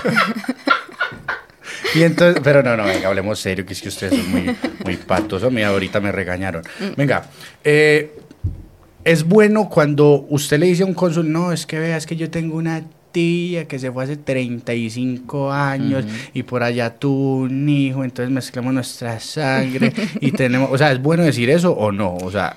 Y 1.95 2.03
entonces, 2.03 2.43
pero 2.43 2.65
no, 2.65 2.77
no, 2.77 2.85
venga, 2.85 3.09
hablemos 3.09 3.39
serio, 3.39 3.65
que 3.65 3.75
es 3.75 3.81
que 3.81 3.89
ustedes 3.89 4.15
son 4.15 4.29
muy, 4.29 4.57
muy 4.85 4.97
patos. 4.97 5.45
A 5.45 5.51
mí 5.51 5.63
ahorita 5.63 6.01
me 6.01 6.11
regañaron. 6.11 6.65
Venga, 6.97 7.27
eh, 7.63 8.19
es 9.05 9.23
bueno 9.23 9.69
cuando 9.69 10.27
usted 10.31 10.59
le 10.59 10.67
dice 10.67 10.83
a 10.83 10.87
un 10.87 10.95
cónsul, 10.95 11.31
no, 11.31 11.53
es 11.53 11.65
que 11.65 11.79
vea, 11.79 11.97
es 11.97 12.07
que 12.07 12.17
yo 12.17 12.29
tengo 12.29 12.57
una 12.57 12.83
tía 13.17 13.67
que 13.67 13.79
se 13.79 13.91
fue 13.91 14.05
hace 14.05 14.19
35 14.19 15.51
años 15.51 16.05
y 16.35 16.43
por 16.43 16.63
allá 16.63 16.91
tuvo 16.91 17.37
un 17.39 17.67
hijo, 17.67 18.05
entonces 18.05 18.31
mezclamos 18.31 18.75
nuestra 18.75 19.19
sangre 19.21 19.91
y 20.21 20.33
tenemos, 20.33 20.69
o 20.71 20.77
sea, 20.77 20.93
¿es 20.93 21.01
bueno 21.01 21.23
decir 21.23 21.49
eso 21.49 21.73
o 21.73 21.93
no? 21.93 22.15
O 22.17 22.31
sea, 22.31 22.55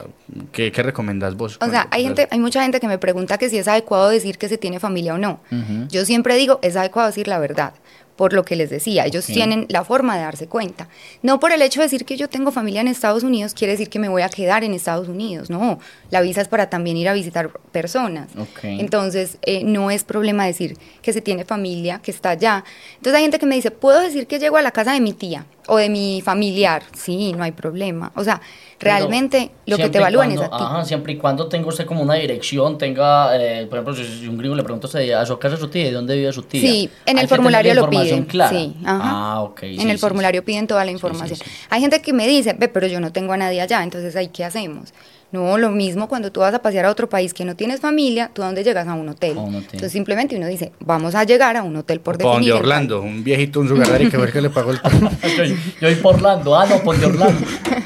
¿qué, 0.51 0.69
qué 0.73 0.83
recomendás 0.83 1.37
vos? 1.37 1.57
O 1.61 1.69
sea, 1.69 1.87
hay 1.91 2.03
gente, 2.03 2.27
hay 2.29 2.39
mucha 2.39 2.61
gente 2.61 2.81
que 2.81 2.89
me 2.89 2.97
pregunta 2.97 3.37
que 3.37 3.49
si 3.49 3.57
es 3.57 3.69
adecuado 3.69 4.09
decir 4.09 4.37
que 4.37 4.49
se 4.49 4.57
tiene 4.57 4.81
familia 4.81 5.13
o 5.13 5.17
no. 5.17 5.39
Yo 5.87 6.03
siempre 6.03 6.35
digo, 6.35 6.59
es 6.61 6.75
adecuado 6.75 7.07
decir 7.07 7.29
la 7.29 7.39
verdad. 7.39 7.71
Por 8.19 8.33
lo 8.33 8.43
que 8.43 8.57
les 8.57 8.69
decía, 8.69 9.05
ellos 9.05 9.25
tienen 9.25 9.65
la 9.69 9.85
forma 9.85 10.17
de 10.17 10.23
darse 10.23 10.47
cuenta. 10.47 10.89
No 11.21 11.39
por 11.39 11.53
el 11.53 11.61
hecho 11.61 11.79
de 11.79 11.85
decir 11.85 12.03
que 12.03 12.17
yo 12.17 12.27
tengo 12.27 12.51
familia 12.51 12.81
en 12.81 12.89
Estados 12.89 13.23
Unidos, 13.23 13.53
quiere 13.53 13.71
decir 13.71 13.87
que 13.87 13.97
me 13.97 14.09
voy 14.09 14.23
a 14.23 14.27
quedar 14.27 14.65
en 14.65 14.73
Estados 14.73 15.07
Unidos, 15.07 15.49
no, 15.49 15.79
la 16.11 16.19
visa 16.19 16.41
es 16.41 16.49
para 16.49 16.69
también 16.69 16.97
ir 16.97 17.07
a 17.07 17.13
visitar 17.13 17.49
personas. 17.71 18.27
Entonces, 18.61 19.37
eh, 19.43 19.63
no 19.63 19.89
es 19.89 20.03
problema 20.03 20.45
decir 20.45 20.77
que 21.01 21.13
se 21.13 21.21
tiene 21.21 21.45
familia, 21.45 22.01
que 22.03 22.11
está 22.11 22.31
allá. 22.31 22.65
Entonces 22.97 23.15
hay 23.15 23.21
gente 23.21 23.39
que 23.39 23.45
me 23.45 23.55
dice, 23.55 23.71
¿puedo 23.71 24.01
decir 24.01 24.27
que 24.27 24.37
llego 24.37 24.57
a 24.57 24.61
la 24.61 24.71
casa 24.71 24.91
de 24.91 24.99
mi 24.99 25.13
tía 25.13 25.45
o 25.69 25.77
de 25.77 25.89
mi 25.89 26.21
familiar? 26.21 26.83
Sí, 26.93 27.33
no 27.33 27.43
hay 27.43 27.51
problema. 27.51 28.11
O 28.15 28.23
sea, 28.23 28.41
Pero 28.77 28.91
realmente 28.91 29.51
lo 29.65 29.77
que 29.77 29.89
te 29.89 29.97
evalúan 29.97 30.31
es 30.31 30.37
cuando- 30.37 30.55
a 30.55 30.57
ti. 30.57 30.63
Ajá, 30.65 30.85
siempre 30.85 31.13
y 31.13 31.17
cuando 31.17 31.47
tenga 31.47 31.67
usted 31.67 31.85
como 31.85 32.01
una 32.01 32.15
dirección, 32.15 32.77
tenga, 32.77 33.35
eh, 33.37 33.65
por 33.67 33.79
ejemplo, 33.79 33.95
si, 33.95 34.03
si 34.19 34.27
un 34.27 34.37
gringo 34.37 34.55
le 34.55 34.63
pregunta 34.63 34.87
a 34.87 35.21
¿a 35.21 35.25
su 35.25 35.37
casa 35.39 35.55
de 35.55 35.61
su 35.61 35.67
tía? 35.69 35.85
¿De 35.85 35.91
dónde 35.91 36.15
vive 36.15 36.31
su 36.33 36.43
tía? 36.43 36.61
Sí, 36.61 36.89
en 37.05 37.17
el 37.17 37.27
formulario 37.27 37.73
la 37.73 37.81
lo 37.81 37.89
piden. 37.89 38.23
clara. 38.25 38.49
Sí, 38.49 38.75
ajá. 38.85 38.99
Ah, 39.03 39.41
ok. 39.41 39.63
en 39.63 39.79
sí, 39.79 39.89
el 39.89 39.97
sí, 39.97 40.01
formulario 40.01 40.43
piden 40.43 40.67
toda 40.67 40.83
la 40.83 40.89
sí, 40.89 40.93
información. 40.95 41.37
sí. 41.37 41.43
Hay 41.69 41.81
gente 41.81 42.01
que 42.01 42.13
me 42.13 42.27
dice, 42.27 42.53
ve, 42.57 42.67
pero 42.67 42.87
yo 42.87 42.99
no 42.99 43.11
tengo 43.11 43.33
a 43.33 43.37
nadie 43.37 43.61
allá, 43.61 43.83
entonces 43.83 44.15
ahí 44.15 44.29
qué 44.29 44.43
hacemos. 44.45 44.93
No, 45.31 45.59
lo 45.59 45.69
mismo 45.69 46.07
cuando 46.07 46.31
tú 46.31 46.39
vas 46.39 46.53
a 46.55 46.59
pasear 46.59 46.85
a 46.85 46.89
otro 46.89 47.07
país 47.07 47.35
que 47.35 47.45
no 47.45 47.55
tienes 47.55 47.79
familia, 47.79 48.31
¿tú 48.33 48.41
a 48.41 48.47
dónde 48.47 48.63
llegas? 48.63 48.87
A 48.87 48.95
un 48.95 49.09
hotel. 49.09 49.37
A 49.37 49.41
un 49.41 49.55
hotel. 49.55 49.69
Entonces 49.73 49.91
simplemente 49.91 50.35
uno 50.35 50.47
dice, 50.47 50.71
vamos 50.79 51.13
a 51.13 51.23
llegar 51.23 51.55
a 51.55 51.63
un 51.63 51.75
hotel 51.75 51.99
por 51.99 52.17
definir. 52.17 52.51
el 52.51 52.57
Orlando, 52.57 53.01
un 53.01 53.23
viejito, 53.23 53.59
un 53.59 53.67
sugar 53.67 53.87
daddy 53.89 54.09
que 54.09 54.17
el 54.17 54.31
que 54.31 54.41
le 54.41 54.49
pagó 54.49 54.71
el. 54.71 54.79
Yo, 55.37 55.43
yo 55.45 55.55
voy 55.81 55.95
por 55.95 56.15
Orlando. 56.15 56.55
Ah, 56.55 56.65
no, 56.67 56.79
por 56.81 56.97
de 56.97 57.05
Orlando. 57.05 57.45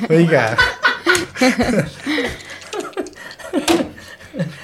Oiga. 0.10 0.56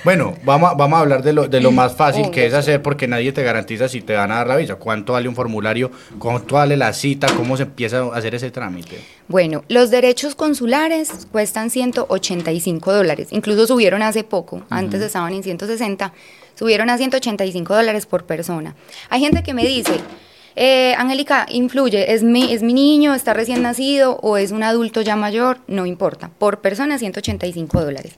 Bueno, 0.04 0.36
vamos 0.44 0.72
a, 0.72 0.74
vamos 0.74 0.98
a 0.98 1.02
hablar 1.02 1.24
de 1.24 1.34
lo, 1.34 1.48
de 1.48 1.62
lo 1.62 1.72
más 1.72 1.96
fácil 1.96 2.32
que 2.32 2.46
es 2.46 2.54
hacer 2.54 2.82
porque 2.82 3.08
nadie 3.08 3.32
te 3.32 3.44
garantiza 3.44 3.88
si 3.88 4.02
te 4.02 4.14
van 4.14 4.32
a 4.32 4.36
dar 4.36 4.48
la 4.48 4.56
visa. 4.56 4.76
¿Cuánto 4.76 5.14
vale 5.14 5.28
un 5.28 5.36
formulario? 5.36 5.92
¿Cuánto 6.18 6.56
vale 6.56 6.76
la 6.78 6.94
cita? 6.94 7.28
¿Cómo 7.36 7.58
se 7.58 7.64
empieza 7.64 8.00
a 8.00 8.16
hacer 8.16 8.36
ese 8.36 8.52
trámite? 8.52 9.00
Bueno, 9.28 9.64
los 9.68 9.92
derechos 9.92 10.36
consulares 10.36 11.28
cuestan 11.32 11.70
185 11.70 12.94
dólares. 12.94 13.28
Incluso 13.32 13.68
subieron 13.68 14.02
hace 14.02 14.24
poco. 14.24 14.64
Antes 14.70 15.02
estaban 15.02 15.34
en 15.34 15.44
160. 15.44 16.14
Subieron 16.56 16.90
a 16.90 16.98
185 16.98 17.76
dólares 17.76 18.06
por 18.06 18.26
persona. 18.26 18.76
Hay 19.10 19.22
gente 19.22 19.44
que 19.44 19.54
me 19.54 19.66
dice, 19.66 19.94
eh, 20.56 20.94
Angélica, 20.98 21.46
influye, 21.50 22.14
¿Es 22.14 22.24
mi, 22.24 22.54
¿es 22.54 22.64
mi 22.64 22.74
niño, 22.74 23.14
está 23.14 23.34
recién 23.34 23.62
nacido 23.62 24.18
o 24.22 24.38
es 24.38 24.52
un 24.52 24.64
adulto 24.64 25.02
ya 25.02 25.16
mayor? 25.16 25.60
No 25.68 25.86
importa. 25.86 26.30
Por 26.38 26.60
persona 26.60 26.98
185 26.98 27.82
dólares. 27.82 28.14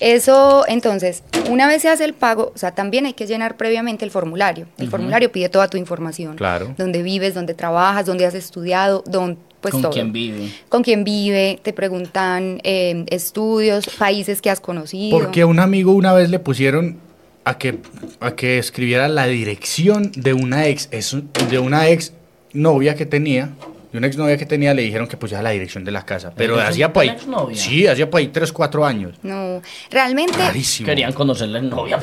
Eso, 0.00 0.64
entonces, 0.68 1.22
una 1.50 1.66
vez 1.66 1.82
se 1.82 1.88
hace 1.88 2.04
el 2.04 2.14
pago, 2.14 2.52
o 2.54 2.58
sea, 2.58 2.74
también 2.74 3.06
hay 3.06 3.12
que 3.14 3.26
llenar 3.26 3.56
previamente 3.56 4.04
el 4.04 4.10
formulario. 4.10 4.66
El 4.78 4.88
formulario 4.88 5.30
pide 5.30 5.48
toda 5.48 5.68
tu 5.68 5.76
información. 5.76 6.36
Claro. 6.36 6.74
Dónde 6.76 7.02
vives, 7.02 7.34
dónde 7.34 7.54
trabajas, 7.54 8.06
dónde 8.06 8.26
has 8.26 8.34
estudiado, 8.34 9.04
dónde, 9.06 9.38
pues 9.60 9.72
Con 9.72 9.82
todo. 9.82 9.92
quién 9.92 10.12
vive. 10.12 10.50
Con 10.68 10.82
quién 10.82 11.04
vive, 11.04 11.60
te 11.62 11.72
preguntan 11.72 12.60
eh, 12.64 13.04
estudios, 13.08 13.86
países 13.96 14.42
que 14.42 14.50
has 14.50 14.58
conocido. 14.60 15.16
Porque 15.16 15.42
a 15.42 15.46
un 15.46 15.60
amigo 15.60 15.92
una 15.92 16.12
vez 16.12 16.30
le 16.30 16.40
pusieron 16.40 16.98
a 17.44 17.58
que, 17.58 17.78
a 18.20 18.34
que 18.34 18.58
escribiera 18.58 19.08
la 19.08 19.26
dirección 19.26 20.12
de 20.14 20.32
una 20.32 20.66
ex, 20.66 20.88
de 21.50 21.58
una 21.58 21.88
ex 21.88 22.12
novia 22.52 22.94
que 22.94 23.06
tenía. 23.06 23.50
De 23.92 23.98
una 23.98 24.06
ex 24.06 24.16
novia 24.16 24.38
que 24.38 24.46
tenía 24.46 24.72
le 24.72 24.80
dijeron 24.82 25.06
que 25.06 25.18
pusiera 25.18 25.42
la 25.42 25.50
dirección 25.50 25.84
de 25.84 25.90
la 25.90 26.06
casa. 26.06 26.32
Pero 26.34 26.58
hacía 26.58 26.88
una 26.88 27.00
ahí. 27.00 27.08
exnovia? 27.10 27.56
Sí, 27.56 27.86
hacía 27.86 28.08
por 28.08 28.20
ahí 28.20 28.28
3, 28.28 28.50
4 28.50 28.86
años. 28.86 29.16
No, 29.22 29.60
realmente, 29.90 30.32
Rarísimo. 30.38 30.86
Querían 30.86 31.12
conocerle 31.12 31.58
en 31.58 31.68
novia. 31.68 32.00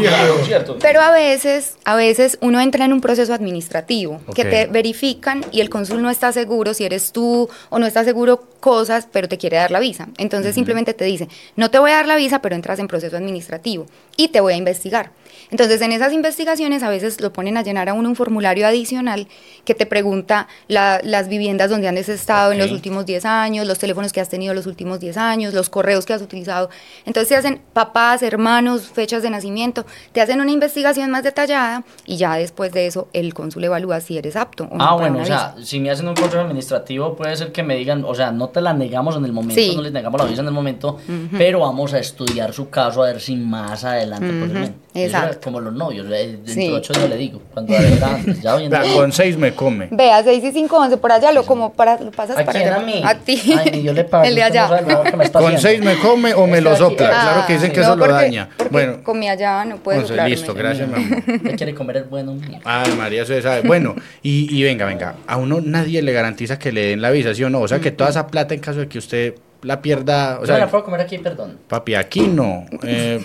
Claro, 0.00 0.44
¿cierto? 0.44 0.78
pero 0.80 1.00
a 1.00 1.10
veces, 1.10 1.76
a 1.84 1.96
veces 1.96 2.38
uno 2.40 2.60
entra 2.60 2.84
en 2.84 2.92
un 2.92 3.00
proceso 3.00 3.34
administrativo 3.34 4.20
que 4.34 4.44
te 4.44 4.66
verifican 4.66 5.44
y 5.50 5.60
el 5.60 5.68
cónsul 5.68 6.00
no 6.00 6.10
está 6.10 6.32
seguro 6.32 6.74
si 6.74 6.84
eres 6.84 7.12
tú 7.12 7.48
o 7.70 7.78
no 7.78 7.86
está 7.86 8.04
seguro 8.04 8.44
cosas, 8.60 9.08
pero 9.10 9.28
te 9.28 9.38
quiere 9.38 9.56
dar 9.56 9.70
la 9.70 9.80
visa. 9.80 10.08
Entonces 10.18 10.54
simplemente 10.54 10.94
te 10.94 11.04
dice, 11.04 11.28
no 11.56 11.70
te 11.70 11.78
voy 11.78 11.90
a 11.90 11.96
dar 11.96 12.06
la 12.06 12.16
visa, 12.16 12.40
pero 12.40 12.54
entras 12.54 12.78
en 12.78 12.86
proceso 12.86 13.16
administrativo 13.16 13.86
y 14.16 14.28
te 14.28 14.40
voy 14.40 14.52
a 14.52 14.56
investigar. 14.56 15.10
Entonces 15.50 15.80
en 15.82 15.92
esas 15.92 16.12
investigaciones 16.12 16.82
a 16.82 16.88
veces 16.88 17.20
lo 17.20 17.32
ponen 17.32 17.56
a 17.56 17.62
llenar 17.62 17.88
a 17.88 17.94
uno 17.94 18.08
un 18.08 18.16
formulario 18.16 18.66
adicional 18.66 19.28
que 19.64 19.74
te 19.74 19.86
pregunta 19.86 20.48
la- 20.68 21.00
las 21.04 21.28
viviendas 21.28 21.70
donde 21.70 21.88
has 21.88 22.08
estado 22.08 22.52
en 22.52 22.58
Ok. 22.60 22.64
los 22.66 22.72
últimos 22.72 23.06
10 23.06 23.24
años, 23.24 23.66
los 23.66 23.78
teléfonos 23.78 24.12
que 24.12 24.20
has 24.20 24.28
tenido 24.28 24.54
los 24.54 24.66
últimos 24.66 25.00
10 25.00 25.16
años, 25.16 25.54
los 25.54 25.68
correos 25.70 26.06
que 26.06 26.12
has 26.12 26.22
utilizado. 26.22 26.70
Entonces 27.04 27.28
te 27.28 27.36
hacen 27.36 27.60
papás, 27.72 28.22
hermanos, 28.22 28.88
fechas 28.92 29.22
de 29.22 29.30
nacimiento, 29.30 29.84
te 30.12 30.20
hacen 30.20 30.40
una 30.40 30.50
investigación 30.52 31.10
más 31.10 31.22
detallada 31.24 31.84
y 32.06 32.16
ya 32.16 32.34
después 32.36 32.72
de 32.72 32.86
eso 32.86 33.08
el 33.12 33.34
cónsul 33.34 33.64
evalúa 33.64 34.00
si 34.00 34.16
eres 34.18 34.36
apto 34.36 34.64
o 34.70 34.76
no 34.76 34.84
Ah, 34.84 34.94
bueno, 34.94 35.20
o 35.20 35.24
sea, 35.24 35.54
visa. 35.56 35.66
si 35.66 35.80
me 35.80 35.90
hacen 35.90 36.08
un 36.08 36.14
consejo 36.14 36.42
administrativo, 36.42 37.16
puede 37.16 37.36
ser 37.36 37.52
que 37.52 37.62
me 37.62 37.76
digan, 37.76 38.04
o 38.06 38.14
sea, 38.14 38.30
no 38.32 38.48
te 38.48 38.60
la 38.60 38.72
negamos 38.72 39.16
en 39.16 39.24
el 39.24 39.32
momento, 39.32 39.60
Sí. 39.60 39.72
no 39.76 39.82
les 39.82 39.92
negamos 39.92 40.20
la 40.20 40.26
visa 40.26 40.40
en 40.42 40.46
el 40.48 40.54
momento, 40.54 40.98
pero 41.36 41.60
vamos 41.60 41.92
a 41.94 41.98
estudiar 41.98 42.52
su 42.52 42.70
caso 42.70 43.02
a 43.02 43.06
ver 43.06 43.20
si 43.20 43.36
más 43.36 43.84
adelante. 43.84 44.28
Eso 44.28 44.54
era 44.94 45.06
exacto. 45.06 45.19
Como 45.42 45.60
los 45.60 45.72
novios, 45.72 46.08
dentro 46.08 46.52
Sí. 46.54 46.68
de 46.68 46.72
ocho 46.74 46.92
días 46.92 47.08
le 47.08 47.16
digo, 47.16 47.40
cuando 47.52 47.74
era 47.74 48.14
antes, 48.14 48.40
ya 48.42 48.54
hoy 48.56 48.64
en 48.64 48.70
Vea, 48.70 48.82
día. 48.82 48.94
con 48.94 49.12
6 49.12 49.36
me 49.36 49.52
come. 49.54 49.88
Vea, 49.90 50.22
6 50.22 50.44
y 50.44 50.52
5, 50.52 50.76
11, 50.76 50.96
por 50.96 51.12
allá 51.12 51.32
lo 51.32 51.44
como 51.44 51.72
para, 51.72 51.98
lo 52.00 52.10
pasas 52.10 52.36
¿A 52.38 52.44
para 52.44 52.58
quién? 52.58 52.72
allá. 52.72 52.82
¿A 52.82 52.84
mí? 52.84 53.02
A 53.04 53.14
ti. 53.18 53.40
Ay, 53.58 53.82
yo 53.82 53.92
le 53.92 54.04
pago, 54.04 54.24
El 54.24 54.34
de 54.34 54.40
no 54.40 54.46
allá. 54.46 54.70
me 55.16 55.24
está 55.24 55.38
Con. 55.40 55.58
6 55.58 55.80
me 55.82 55.96
come 55.98 56.34
o 56.34 56.46
me 56.46 56.60
lo 56.60 56.76
sopla. 56.76 57.08
Ah, 57.12 57.22
claro 57.32 57.46
que 57.46 57.52
dicen 57.54 57.70
que 57.72 57.78
no, 57.80 57.82
eso 57.86 57.96
lo 57.96 58.04
porque- 58.06 58.14
daña. 58.22 58.48
porque 58.56 58.72
Bueno, 58.72 59.02
comí 59.02 59.28
allá, 59.28 59.64
no 59.64 59.76
puedes 59.76 60.02
entonces, 60.10 60.16
soplarme. 60.16 60.30
listo, 60.36 60.54
gracias, 60.54 60.88
mi 60.88 60.94
amor. 60.94 61.18
Usted 61.36 61.56
quiere 61.56 61.74
comer 61.74 61.96
el 61.98 62.04
bueno 62.04 62.34
mío. 62.34 62.58
Ay, 62.64 62.92
María, 62.96 63.22
eso 63.22 63.32
se 63.34 63.42
sabe. 63.42 63.62
Bueno, 63.62 63.94
y, 64.22 64.54
y 64.56 64.62
venga, 64.62 64.86
venga, 64.86 65.16
a 65.26 65.36
uno 65.36 65.60
nadie 65.60 66.02
le 66.02 66.12
garantiza 66.12 66.58
que 66.58 66.72
le 66.72 66.86
den 66.86 67.02
la 67.02 67.10
visa, 67.10 67.34
¿sí 67.34 67.44
o 67.44 67.50
no? 67.50 67.60
O 67.60 67.68
sea, 67.68 67.80
que 67.80 67.90
toda 67.90 68.10
esa 68.10 68.26
plata 68.26 68.54
en 68.54 68.60
caso 68.60 68.80
de 68.80 68.88
que 68.88 68.98
usted 68.98 69.34
la 69.62 69.82
pierda, 69.82 70.38
o 70.40 70.46
sea, 70.46 70.56
sea, 70.56 70.64
¿la 70.64 70.70
puedo 70.70 70.84
comer 70.84 71.02
aquí, 71.02 71.18
perdón? 71.18 71.58
papi, 71.68 71.94
aquí 71.94 72.20
no. 72.20 72.64
Eh, 72.82 73.20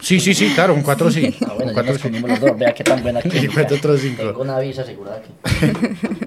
sí, 0.00 0.20
sí, 0.20 0.34
sí, 0.34 0.52
claro, 0.54 0.74
con 0.74 0.82
cuatro 0.82 1.10
sí. 1.10 1.34
Ah, 1.46 1.54
bueno, 1.56 1.72
cuatro 1.72 1.92
nos 1.92 2.00
sí. 2.02 2.08
comimos 2.08 2.30
los 2.30 2.40
dos, 2.40 2.58
vea 2.58 2.72
qué 2.72 2.84
tan 2.84 3.02
buena 3.02 3.20
cinco. 3.22 4.22
Tengo 4.22 4.40
una 4.42 4.58
visa 4.60 4.82
asegurada 4.82 5.18
aquí. 5.18 5.30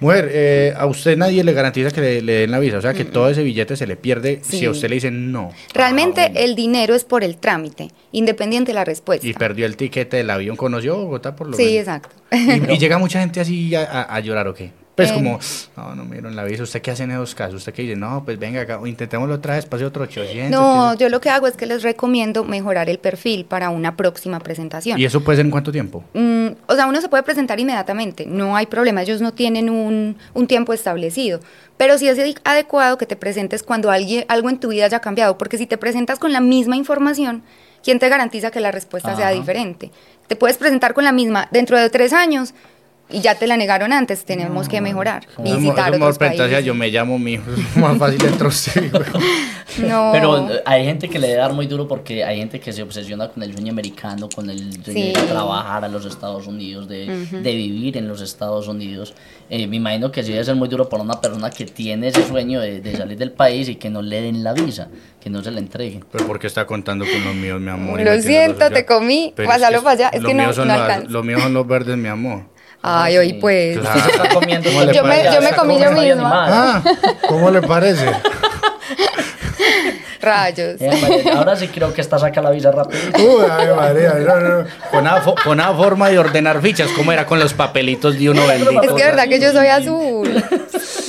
Mujer, 0.00 0.28
eh, 0.32 0.74
a 0.76 0.86
usted 0.86 1.16
nadie 1.16 1.42
le 1.44 1.52
garantiza 1.52 1.90
que 1.90 2.00
le, 2.00 2.20
le 2.20 2.32
den 2.40 2.50
la 2.50 2.58
visa, 2.58 2.78
o 2.78 2.82
sea, 2.82 2.92
que 2.92 3.04
todo 3.04 3.30
ese 3.30 3.42
billete 3.42 3.76
se 3.76 3.86
le 3.86 3.96
pierde 3.96 4.40
si 4.42 4.58
Sí. 4.58 4.64
a 4.66 4.70
usted 4.70 4.88
le 4.88 4.96
dicen 4.96 5.32
no. 5.32 5.50
Realmente 5.72 6.20
Ah, 6.22 6.28
bueno. 6.30 6.40
el 6.44 6.54
dinero 6.56 6.94
es 6.94 7.04
por 7.04 7.24
el 7.24 7.36
trámite, 7.38 7.88
independiente 8.12 8.72
de 8.72 8.74
la 8.74 8.84
respuesta. 8.84 9.26
Y 9.26 9.32
perdió 9.32 9.64
el 9.64 9.76
tiquete 9.76 10.18
del 10.18 10.28
avión, 10.30 10.56
conoció 10.56 10.96
Bogotá 10.96 11.34
por 11.36 11.46
lo 11.48 11.56
Sí, 11.56 11.62
menos. 11.64 11.78
exacto. 11.78 12.08
Y, 12.32 12.74
y 12.74 12.78
llega 12.78 12.98
mucha 12.98 13.20
gente 13.20 13.40
así 13.40 13.74
a- 13.74 14.02
a 14.02 14.20
llorar, 14.20 14.48
¿o 14.48 14.54
qué? 14.54 14.72
Pues 14.94 15.10
Eh. 15.10 15.14
como, 15.14 15.40
no, 15.76 15.94
no 15.96 16.04
me 16.04 16.12
dieron 16.12 16.36
la 16.36 16.44
visa. 16.44 16.62
¿Usted 16.62 16.80
qué 16.80 16.92
hace 16.92 17.02
en 17.02 17.10
esos 17.10 17.34
casos? 17.34 17.56
¿Usted 17.56 17.74
qué 17.74 17.82
dice? 17.82 17.96
No, 17.96 18.22
pues 18.24 18.38
venga 18.38 18.60
acá, 18.60 18.78
intentémoslo 18.84 19.34
otra 19.34 19.56
vez, 19.56 19.66
pase 19.66 19.84
otro 19.84 20.04
800. 20.04 20.50
No, 20.50 20.92
¿qué 20.96 21.02
yo 21.04 21.08
lo 21.08 21.20
que 21.20 21.30
hago 21.30 21.46
es 21.48 21.56
que 21.56 21.66
les 21.66 21.82
recomiendo 21.82 22.44
mejorar 22.44 22.88
el 22.88 22.98
perfil 22.98 23.44
para 23.44 23.70
una 23.70 23.96
próxima 23.96 24.38
presentación. 24.38 24.96
es? 24.96 25.02
¿Y 25.02 25.04
eso 25.06 25.22
puede 25.24 25.36
ser 25.36 25.46
en 25.46 25.50
cuánto 25.50 25.72
tiempo? 25.72 26.04
Mm, 26.14 26.48
o 26.66 26.74
sea, 26.76 26.86
uno 26.86 27.00
se 27.00 27.08
puede 27.08 27.22
presentar 27.24 27.58
inmediatamente, 27.58 28.24
no 28.26 28.54
hay 28.56 28.66
problema, 28.66 29.02
ellos 29.02 29.20
no 29.20 29.32
tienen 29.34 29.68
un, 29.68 30.16
un 30.32 30.46
tiempo 30.46 30.72
establecido, 30.72 31.40
pero 31.76 31.98
sí 31.98 32.06
es 32.08 32.18
adecuado 32.44 32.96
que 32.96 33.06
te 33.06 33.16
presentes 33.16 33.62
cuando 33.64 33.90
alguien, 33.90 34.24
algo 34.28 34.48
en 34.48 34.58
tu 34.60 34.68
vida 34.68 34.84
haya 34.84 35.00
cambiado, 35.00 35.36
porque 35.38 35.58
si 35.58 35.66
te 35.66 35.76
presentas 35.76 36.18
con 36.20 36.32
la 36.32 36.40
misma 36.40 36.76
información, 36.76 37.42
¿quién 37.82 37.98
te 37.98 38.08
garantiza 38.08 38.52
que 38.52 38.60
la 38.60 38.70
respuesta 38.70 39.16
sea 39.16 39.30
diferente? 39.30 39.90
Te 40.28 40.36
puedes 40.36 40.56
presentar 40.56 40.94
con 40.94 41.04
la 41.04 41.12
misma 41.12 41.48
dentro 41.50 41.78
de 41.78 41.90
tres 41.90 42.12
años 42.12 42.54
y 43.10 43.20
ya 43.20 43.34
te 43.34 43.46
la 43.46 43.56
negaron 43.56 43.92
antes, 43.92 44.24
tenemos 44.24 44.68
que 44.68 44.80
mejorar, 44.80 45.26
visitar 45.38 45.90
es 45.94 46.00
otros 46.00 46.18
países. 46.18 46.64
yo 46.64 46.74
me 46.74 46.88
llamo 46.90 47.18
mi 47.18 47.34
hijo, 47.34 47.44
es 47.52 47.76
más 47.76 47.96
fácil 47.98 48.24
entrar 48.24 48.52
güey. 48.90 49.04
No. 49.78 50.10
Pero 50.12 50.50
eh, 50.50 50.62
hay 50.66 50.84
gente 50.84 51.08
que 51.08 51.18
le 51.18 51.26
debe 51.26 51.40
dar 51.40 51.52
muy 51.52 51.66
duro 51.66 51.88
porque 51.88 52.22
hay 52.22 52.38
gente 52.38 52.60
que 52.60 52.72
se 52.72 52.82
obsesiona 52.82 53.28
con 53.28 53.42
el 53.42 53.52
sueño 53.52 53.72
americano, 53.72 54.28
con 54.32 54.48
el 54.48 54.58
sueño 54.84 55.06
de 55.06 55.14
Sí. 55.20 55.26
trabajar 55.26 55.84
a 55.84 55.88
los 55.88 56.04
Estados 56.06 56.46
Unidos, 56.46 56.86
de, 56.86 57.06
de 57.30 57.54
vivir 57.54 57.96
en 57.96 58.06
los 58.06 58.20
Estados 58.20 58.68
Unidos. 58.68 59.14
Eh, 59.50 59.66
me 59.66 59.76
imagino 59.76 60.12
que 60.12 60.22
sí 60.22 60.30
debe 60.32 60.44
ser 60.44 60.54
muy 60.54 60.68
duro 60.68 60.88
para 60.88 61.02
una 61.02 61.20
persona 61.20 61.50
que 61.50 61.64
tiene 61.64 62.08
ese 62.08 62.24
sueño 62.26 62.60
de, 62.60 62.80
de 62.82 62.96
salir 62.96 63.18
del 63.18 63.32
país 63.32 63.68
y 63.68 63.74
que 63.76 63.90
no 63.90 64.00
le 64.00 64.20
den 64.22 64.44
la 64.44 64.52
visa, 64.52 64.88
que 65.20 65.28
no 65.28 65.42
se 65.42 65.50
la 65.50 65.58
entreguen. 65.58 66.04
Pero 66.12 66.26
¿por 66.26 66.38
qué 66.38 66.46
está 66.46 66.66
contando 66.66 67.04
con 67.04 67.24
los 67.24 67.34
míos, 67.34 67.60
mi 67.60 67.70
amor? 67.70 68.00
Lo 68.00 68.20
siento, 68.20 68.70
te 68.70 68.86
comí, 68.86 69.34
pásalo 69.36 69.82
para 69.82 69.92
allá, 69.94 70.08
es 70.10 70.22
los 70.22 70.28
que 70.30 70.34
no- 70.34 70.42
no. 70.44 71.08
Los 71.08 71.24
míos 71.24 71.42
son 71.42 71.52
los 71.54 71.66
verdes, 71.66 71.96
mi 71.96 72.08
amor. 72.08 72.53
Ay, 72.86 73.16
hoy 73.18 73.32
pues. 73.34 73.78
Claro. 73.78 74.00
Se 74.00 74.10
está 74.10 74.28
comiendo 74.34 74.68
¿Cómo 74.70 74.84
le 74.84 74.94
Yo 74.94 75.02
me- 75.04 75.24
yo 75.24 75.56
comí 75.56 75.78
yo 75.80 75.90
misma. 75.92 76.46
Ah, 76.48 76.82
¿cómo 77.28 77.50
le 77.50 77.62
parece? 77.62 78.06
Rayos. 80.20 80.80
Eh, 80.80 80.90
María, 81.02 81.36
ahora 81.38 81.54
sí 81.54 81.68
creo 81.68 81.92
que 81.92 82.00
esta 82.00 82.18
saca 82.18 82.40
la 82.40 82.50
visa 82.50 82.70
rápido. 82.72 83.00
Uy, 83.18 83.44
ay, 83.50 83.66
María, 83.76 84.14
no, 84.14 84.40
no. 84.40 84.64
Con 84.90 85.00
una, 85.00 85.22
fo- 85.22 85.34
con 85.42 85.52
una 85.52 85.72
forma 85.74 86.08
de 86.08 86.18
ordenar 86.18 86.62
fichas, 86.62 86.88
¿cómo 86.96 87.12
era 87.12 87.26
con 87.26 87.38
los 87.38 87.52
papelitos 87.52 88.18
de 88.18 88.30
uno 88.30 88.46
bendito? 88.46 88.80
Es 88.82 88.92
que 88.92 89.00
es 89.02 89.06
verdad 89.06 89.28
que 89.28 89.38
yo 89.40 89.52
soy 89.52 89.66
azul. 89.66 90.44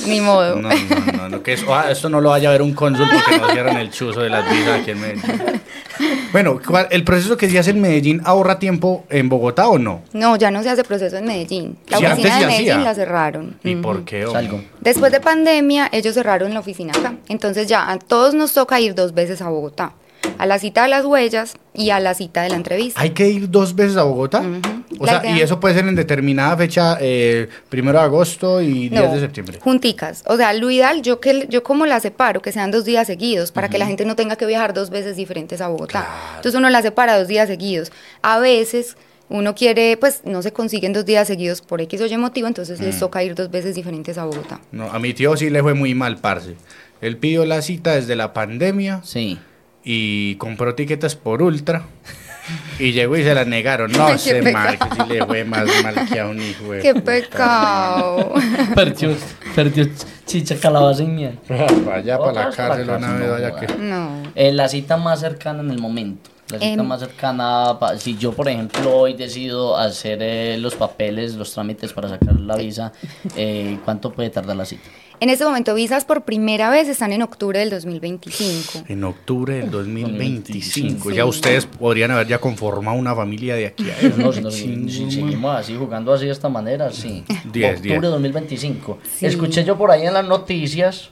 Ni 0.06 0.20
modo. 0.20 0.56
No, 0.56 0.68
no, 0.68 1.12
no, 1.16 1.28
no, 1.30 1.42
que 1.42 1.54
eso, 1.54 1.74
ah, 1.74 1.86
esto 1.90 2.10
no 2.10 2.20
lo 2.20 2.28
vaya 2.30 2.50
a 2.50 2.52
ver 2.52 2.60
un 2.62 2.74
cónsul 2.74 3.08
porque 3.10 3.38
no 3.40 3.48
cierran 3.50 3.76
el 3.78 3.90
chuzo 3.90 4.20
de 4.20 4.28
las 4.30 4.48
visas 4.50 4.80
aquí 4.80 4.90
en 4.90 5.00
Medellín. 5.00 5.62
Bueno, 6.32 6.60
¿cuál- 6.66 6.88
¿el 6.90 7.04
proceso 7.04 7.36
que 7.36 7.48
se 7.48 7.58
hace 7.58 7.70
en 7.70 7.80
Medellín 7.80 8.20
ahorra 8.24 8.58
tiempo 8.58 9.04
en 9.08 9.28
Bogotá 9.28 9.68
o 9.68 9.78
no? 9.78 10.02
No, 10.12 10.36
ya 10.36 10.50
no 10.50 10.62
se 10.62 10.68
hace 10.70 10.84
proceso 10.84 11.16
en 11.16 11.24
Medellín. 11.24 11.78
La 11.88 11.98
Sí, 11.98 12.04
oficina 12.06 12.40
de 12.40 12.46
Medellín 12.46 12.70
hacía. 12.72 12.84
la 12.84 12.94
cerraron. 12.94 13.56
¿Y 13.64 13.76
por 13.76 14.04
qué? 14.04 14.26
hombre? 14.26 14.42
Salgo. 14.42 14.60
Después 14.80 15.12
de 15.12 15.20
pandemia, 15.20 15.88
ellos 15.92 16.14
cerraron 16.14 16.52
la 16.52 16.60
oficina 16.60 16.92
acá. 16.96 17.14
Entonces 17.28 17.66
ya 17.68 17.90
a 17.90 17.98
todos 17.98 18.34
nos 18.34 18.52
toca 18.52 18.78
ir 18.80 18.94
dos 18.94 19.14
veces 19.14 19.40
a 19.40 19.48
Bogotá. 19.48 19.92
A 20.38 20.44
la 20.46 20.58
cita 20.58 20.82
de 20.82 20.88
las 20.88 21.04
huellas 21.06 21.54
y 21.72 21.90
a 21.90 22.00
la 22.00 22.12
cita 22.14 22.42
de 22.42 22.50
la 22.50 22.56
entrevista. 22.56 23.00
¿Hay 23.00 23.10
que 23.10 23.28
ir 23.28 23.48
dos 23.50 23.74
veces 23.74 23.96
a 23.96 24.02
Bogotá? 24.02 24.42
O 24.98 25.06
sea, 25.06 25.20
idea- 25.22 25.36
y 25.36 25.40
eso 25.40 25.58
puede 25.60 25.74
ser 25.74 25.86
en 25.88 25.94
determinada 25.94 26.56
fecha, 26.56 26.96
eh, 27.00 27.48
primero 27.68 27.98
de 27.98 28.04
agosto 28.04 28.60
y 28.60 28.88
10 28.88 29.12
de 29.12 29.20
septiembre. 29.20 29.58
Junticas. 29.60 30.22
O 30.26 30.36
sea, 30.36 30.52
lo 30.52 30.70
ideal, 30.70 31.02
yo, 31.02 31.20
que, 31.20 31.46
yo 31.48 31.62
como 31.62 31.86
la 31.86 32.00
separo, 32.00 32.40
que 32.42 32.52
sean 32.52 32.70
dos 32.70 32.84
días 32.84 33.06
seguidos, 33.06 33.52
para 33.52 33.68
que 33.68 33.78
la 33.78 33.86
gente 33.86 34.04
no 34.04 34.16
tenga 34.16 34.36
que 34.36 34.46
viajar 34.46 34.74
dos 34.74 34.90
veces 34.90 35.16
diferentes 35.16 35.60
a 35.60 35.68
Bogotá. 35.68 36.06
Entonces 36.36 36.58
uno 36.58 36.68
la 36.70 36.82
separa 36.82 37.18
dos 37.18 37.28
días 37.28 37.48
seguidos. 37.48 37.92
A 38.22 38.38
veces 38.38 38.96
uno 39.28 39.54
quiere, 39.56 39.96
pues 39.96 40.20
no 40.24 40.40
se 40.40 40.52
consiguen 40.52 40.92
dos 40.92 41.04
días 41.04 41.26
seguidos 41.26 41.60
por 41.60 41.80
X 41.80 42.00
o 42.00 42.06
Y 42.06 42.16
motivo, 42.16 42.46
entonces 42.46 42.80
Mm. 42.80 42.84
les 42.84 42.98
toca 43.00 43.24
ir 43.24 43.34
dos 43.34 43.50
veces 43.50 43.74
diferentes 43.74 44.18
a 44.18 44.24
Bogotá. 44.24 44.60
No, 44.70 44.90
a 44.90 44.98
mi 45.00 45.12
tío 45.14 45.36
sí 45.36 45.50
le 45.50 45.62
fue 45.62 45.74
muy 45.74 45.94
mal, 45.94 46.18
parce. 46.18 46.54
Él 47.00 47.16
pidió 47.16 47.44
la 47.44 47.60
cita 47.60 47.94
desde 47.96 48.14
la 48.16 48.32
pandemia 48.32 49.00
Sí. 49.04 49.36
y 49.84 50.36
compró 50.36 50.74
tiquetes 50.74 51.14
por 51.16 51.42
ultra. 51.42 51.84
Y 52.78 52.92
llegó 52.92 53.16
y 53.16 53.22
se 53.24 53.34
la 53.34 53.44
negaron. 53.44 53.90
No, 53.92 54.06
Qué 54.08 54.12
ese 54.14 54.52
mal, 54.52 54.72
pecado. 54.78 54.96
que 54.96 55.02
sí 55.02 55.08
le 55.18 55.26
fue 55.26 55.44
más 55.44 55.66
mal 55.82 56.08
que 56.08 56.20
a 56.20 56.26
un 56.26 56.40
hijo 56.40 56.64
¡Qué 56.82 56.94
pecado! 56.94 58.32
Perdió, 58.74 59.14
perdió 59.54 59.86
chicha, 60.26 60.56
calabaza 60.60 61.02
y 61.02 61.06
miel. 61.08 61.38
Vaya 61.84 62.18
para 62.18 62.32
la 62.32 62.50
cárcel 62.50 62.86
la 62.86 62.96
una 62.96 63.12
vez, 63.14 63.28
joda. 63.28 63.60
que... 63.60 63.66
No. 63.78 64.22
Eh, 64.34 64.52
la 64.52 64.68
cita 64.68 64.96
más 64.96 65.20
cercana 65.20 65.60
en 65.60 65.70
el 65.70 65.78
momento. 65.78 66.30
La 66.48 66.58
cita 66.60 66.80
En- 66.80 66.86
más 66.86 67.00
cercana, 67.00 67.76
pa- 67.80 67.98
si 67.98 68.16
yo 68.16 68.32
por 68.32 68.48
ejemplo 68.48 68.96
hoy 68.96 69.14
decido 69.14 69.76
hacer 69.76 70.18
eh, 70.22 70.56
los 70.58 70.76
papeles, 70.76 71.34
los 71.34 71.52
trámites 71.52 71.92
para 71.92 72.08
sacar 72.08 72.38
la 72.38 72.56
visa, 72.56 72.92
eh, 73.34 73.78
¿cuánto 73.84 74.12
puede 74.12 74.30
tardar 74.30 74.54
la 74.56 74.64
cita? 74.64 74.88
En 75.18 75.30
este 75.30 75.44
momento, 75.44 75.74
visas 75.74 76.04
por 76.04 76.24
primera 76.24 76.68
vez 76.68 76.88
están 76.88 77.12
en 77.12 77.22
octubre 77.22 77.58
del 77.58 77.70
2025. 77.70 78.84
En 78.88 79.04
octubre 79.04 79.54
del 79.54 79.70
2025. 79.70 81.10
Sí. 81.10 81.16
Ya 81.16 81.24
ustedes 81.24 81.64
podrían 81.64 82.10
haber 82.10 82.26
ya 82.26 82.38
conformado 82.38 82.98
una 82.98 83.14
familia 83.14 83.54
de 83.54 83.66
aquí 83.66 83.84
a 83.90 84.08
No, 84.18 84.32
si, 84.32 85.10
seguimos 85.10 85.56
así, 85.56 85.74
jugando 85.74 86.12
así 86.12 86.26
de 86.26 86.32
esta 86.32 86.48
manera, 86.48 86.92
sí. 86.92 87.24
Diez, 87.50 87.76
Octubre 87.76 87.80
diez. 87.80 88.02
de 88.02 88.08
2025. 88.08 88.98
Sí. 89.18 89.26
Escuché 89.26 89.64
yo 89.64 89.78
por 89.78 89.90
ahí 89.90 90.06
en 90.06 90.12
las 90.12 90.26
noticias. 90.26 91.10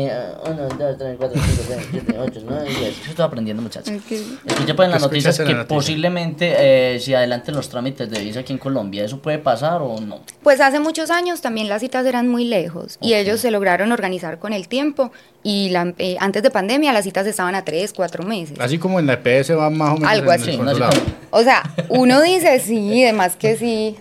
Eh, 0.00 0.12
uno, 0.46 0.68
dos, 0.68 0.96
tres, 0.96 1.16
cuatro, 1.18 1.40
cinco, 1.44 1.62
seis, 1.66 1.86
siete, 1.90 2.18
ocho, 2.20 2.40
nueve, 2.44 2.68
diez. 2.68 3.02
Yo 3.04 3.10
estoy 3.10 3.24
aprendiendo, 3.24 3.60
muchachos. 3.62 3.92
Ok. 3.96 4.12
Escuché 4.46 4.70
en 4.70 4.90
las 4.90 5.02
¿Qué 5.02 5.06
noticias 5.08 5.36
que 5.38 5.44
la 5.44 5.52
noticia? 5.54 5.66
posiblemente 5.76 6.54
eh, 6.94 7.00
si 7.00 7.14
adelanten 7.14 7.56
los 7.56 7.68
trámites 7.68 8.08
de 8.08 8.20
visa 8.20 8.40
aquí 8.40 8.52
en 8.52 8.60
Colombia, 8.60 9.04
¿eso 9.04 9.18
puede 9.20 9.38
pasar 9.38 9.82
o 9.82 10.00
no? 10.00 10.20
Pues 10.44 10.60
hace 10.60 10.78
muchos 10.78 11.10
años 11.10 11.40
también 11.40 11.68
las 11.68 11.80
citas 11.80 12.06
eran 12.06 12.28
muy 12.28 12.44
lejos 12.44 12.96
y 13.00 13.14
ellos 13.14 13.40
se 13.40 13.50
lograron 13.50 13.90
organizar 13.90 14.38
con 14.38 14.52
el 14.52 14.68
tiempo 14.68 15.10
y 15.42 15.70
la- 15.70 15.92
eh, 15.98 16.16
antes 16.20 16.44
de 16.44 16.50
pandemia 16.52 16.92
las 16.92 17.02
citas 17.04 17.26
estaban 17.26 17.56
a 17.56 17.64
tres, 17.64 17.92
cuatro 17.92 18.22
meses. 18.22 18.60
Así 18.60 18.78
como 18.78 19.00
en 19.00 19.06
la 19.06 19.14
EPS 19.14 19.50
va 19.56 19.68
más 19.68 19.90
o 19.90 19.94
menos 19.94 20.10
Algo 20.10 20.32
en 20.32 20.40
así, 20.40 20.52
cita- 20.52 20.90
O 21.30 21.42
sea, 21.42 21.62
uno 21.88 22.20
dice 22.22 22.60
sí, 22.60 23.02
además 23.02 23.34
que 23.34 23.56
sí, 23.56 23.96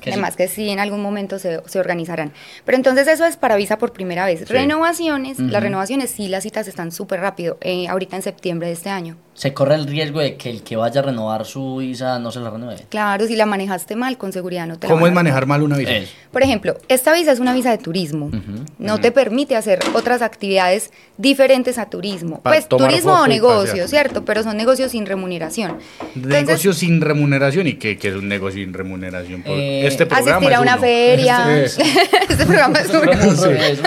Que 0.00 0.04
sí. 0.04 0.10
además 0.10 0.36
que 0.36 0.48
sí, 0.48 0.68
en 0.70 0.80
algún 0.80 1.02
momento 1.02 1.38
se, 1.38 1.60
se 1.66 1.78
organizarán. 1.78 2.32
Pero 2.64 2.76
entonces 2.76 3.06
eso 3.08 3.24
es 3.24 3.36
para 3.36 3.56
visa 3.56 3.78
por 3.78 3.92
primera 3.92 4.24
vez. 4.26 4.40
Sí. 4.40 4.46
Renovaciones, 4.46 5.38
las 5.38 5.62
renovaciones 5.62 6.10
sí, 6.10 6.28
las 6.28 6.42
citas 6.42 6.68
están 6.68 6.92
súper 6.92 7.20
rápido, 7.20 7.58
eh, 7.60 7.88
ahorita 7.88 8.16
en 8.16 8.22
septiembre 8.22 8.68
de 8.68 8.74
este 8.74 8.90
año. 8.90 9.16
Se 9.38 9.54
corre 9.54 9.76
el 9.76 9.86
riesgo 9.86 10.18
de 10.18 10.36
que 10.36 10.50
el 10.50 10.64
que 10.64 10.74
vaya 10.74 11.00
a 11.00 11.04
renovar 11.04 11.46
su 11.46 11.76
visa 11.76 12.18
no 12.18 12.32
se 12.32 12.40
la 12.40 12.50
renueve. 12.50 12.86
Claro, 12.88 13.24
si 13.24 13.36
la 13.36 13.46
manejaste 13.46 13.94
mal, 13.94 14.18
con 14.18 14.32
seguridad 14.32 14.66
no 14.66 14.80
te 14.80 14.88
¿Cómo 14.88 15.06
es 15.06 15.12
manejar 15.12 15.46
mal 15.46 15.62
una 15.62 15.76
visa? 15.76 15.92
Por 16.32 16.42
ejemplo, 16.42 16.76
esta 16.88 17.12
visa 17.12 17.30
es 17.30 17.38
una 17.38 17.54
visa 17.54 17.70
de 17.70 17.78
turismo. 17.78 18.32
No 18.80 18.98
te 18.98 19.12
permite 19.12 19.54
hacer 19.54 19.78
otras 19.94 20.22
actividades 20.22 20.90
diferentes 21.18 21.78
a 21.78 21.88
turismo. 21.88 22.40
Para 22.40 22.56
pues 22.56 22.68
turismo 22.68 23.12
o 23.12 23.26
negocio. 23.28 23.86
¿cierto? 23.86 24.24
Pero 24.24 24.42
son 24.42 24.56
negocios 24.56 24.90
sin 24.90 25.06
remuneración. 25.06 25.78
Entonces, 26.16 26.42
Negocio 26.46 26.72
sin 26.72 27.00
remuneración. 27.00 27.68
¿Y 27.68 27.74
qué, 27.74 27.96
qué 27.96 28.08
es 28.08 28.14
un 28.16 28.26
negocio 28.26 28.60
sin 28.60 28.74
remuneración? 28.74 29.44
Por- 29.44 29.52
Eh, 29.56 29.86
este 29.86 30.04
programa 30.06 30.36
asistir 30.48 30.52
a 30.52 30.56
es 30.56 30.62
una 30.62 30.72
uno. 30.72 30.80
feria. 30.80 31.58
Este 31.62 31.82
este 32.28 32.44
programa 32.44 32.80
es 32.80 32.88
uno. 32.90 33.12
Eso. 33.12 33.82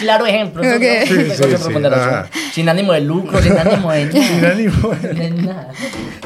Claro 0.00 0.24
ejemplo. 0.26 0.62
¿no? 0.62 0.76
Ok. 0.76 0.80
¿no? 0.82 1.06
Sí, 1.06 1.30
sí, 1.30 1.56
sí. 1.58 2.50
Sin 2.54 2.68
ánimo 2.70 2.92
de 2.94 3.00
lucro, 3.02 3.40
sin 3.42 3.52
ánimo 3.58 3.92
de 3.92 4.61
ánimo. 4.68 4.88
De 5.00 5.30
nada. 5.30 5.72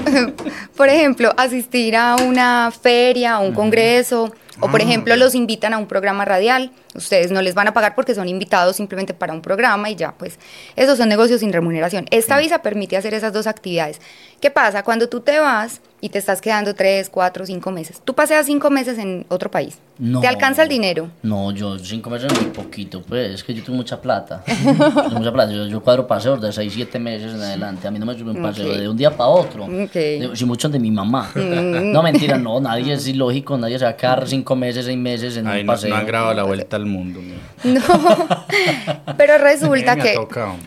Por 0.76 0.88
ejemplo, 0.88 1.32
asistir 1.36 1.96
a 1.96 2.16
una 2.16 2.70
feria, 2.70 3.34
a 3.34 3.38
un 3.40 3.52
congreso, 3.52 4.32
o 4.60 4.68
por 4.70 4.80
Ah, 4.80 4.84
ejemplo 4.84 5.14
los 5.16 5.34
invitan 5.34 5.74
a 5.74 5.78
un 5.78 5.86
programa 5.86 6.24
radial. 6.24 6.72
Ustedes 6.94 7.30
no 7.30 7.42
les 7.42 7.54
van 7.54 7.68
a 7.68 7.74
pagar 7.74 7.94
porque 7.94 8.14
son 8.14 8.28
invitados 8.28 8.76
simplemente 8.76 9.12
para 9.12 9.34
un 9.34 9.42
programa 9.42 9.90
y 9.90 9.96
ya, 9.96 10.12
pues 10.12 10.38
esos 10.76 10.96
son 10.96 11.08
negocios 11.10 11.40
sin 11.40 11.52
remuneración. 11.52 12.06
Esta 12.10 12.38
visa 12.38 12.62
permite 12.62 12.96
hacer 12.96 13.12
esas 13.12 13.32
dos 13.34 13.46
actividades. 13.46 14.00
¿Qué 14.40 14.50
pasa? 14.50 14.82
Cuando 14.82 15.08
tú 15.08 15.20
te 15.20 15.38
vas 15.38 15.82
y 16.00 16.08
te 16.08 16.18
estás 16.18 16.40
quedando 16.40 16.74
tres, 16.74 17.10
cuatro, 17.10 17.44
cinco 17.44 17.70
meses, 17.70 18.00
tú 18.02 18.14
paseas 18.14 18.46
cinco 18.46 18.70
meses 18.70 18.98
en 18.98 19.26
otro 19.28 19.50
país. 19.50 19.78
No. 19.98 20.20
¿Te 20.20 20.26
alcanza 20.26 20.62
el 20.62 20.68
dinero? 20.68 21.08
No, 21.22 21.52
yo 21.52 21.78
cinco 21.78 22.10
meses 22.10 22.30
es 22.32 22.40
muy 22.40 22.50
poquito, 22.50 23.02
pues. 23.02 23.34
Es 23.34 23.44
que 23.44 23.54
yo 23.54 23.62
tengo 23.62 23.76
mucha 23.78 24.00
plata. 24.00 24.42
tengo 24.46 25.10
mucha 25.18 25.32
plata. 25.32 25.52
Yo, 25.52 25.66
yo 25.66 25.80
cuadro 25.82 26.06
paseos 26.06 26.40
de 26.40 26.52
seis, 26.52 26.72
siete 26.74 26.98
meses 26.98 27.34
en 27.34 27.40
adelante. 27.40 27.88
A 27.88 27.90
mí 27.90 27.98
no 27.98 28.06
me 28.06 28.16
sube 28.18 28.30
un 28.32 28.42
paseo 28.42 28.76
de 28.76 28.88
un 28.88 28.96
día 28.96 29.10
para 29.10 29.28
otro. 29.30 29.64
Ok. 29.64 29.92
De- 29.94 30.30
si 30.34 30.44
mucho 30.44 30.68
de 30.68 30.78
mi 30.78 30.90
mamá. 30.90 31.30
Mm. 31.46 31.92
No, 31.92 32.02
mentira, 32.02 32.36
no. 32.38 32.60
Nadie 32.60 32.92
es 32.94 33.06
ilógico. 33.06 33.56
Nadie 33.56 33.78
se 33.78 33.84
va 33.84 33.92
a 33.92 33.96
quedar 33.96 34.26
cinco 34.28 34.54
meses, 34.56 34.84
seis 34.84 34.98
meses 34.98 35.36
en 35.36 35.46
Ay, 35.46 35.60
un 35.60 35.66
no, 35.66 35.72
paseo. 35.72 35.90
no 35.90 35.96
han 35.96 36.06
grabado 36.06 36.34
la 36.34 36.42
vuelta 36.42 36.76
al 36.76 36.86
mundo. 36.86 37.20
No, 37.64 37.80
pero 39.16 39.38
resulta 39.38 39.96
que 39.96 40.16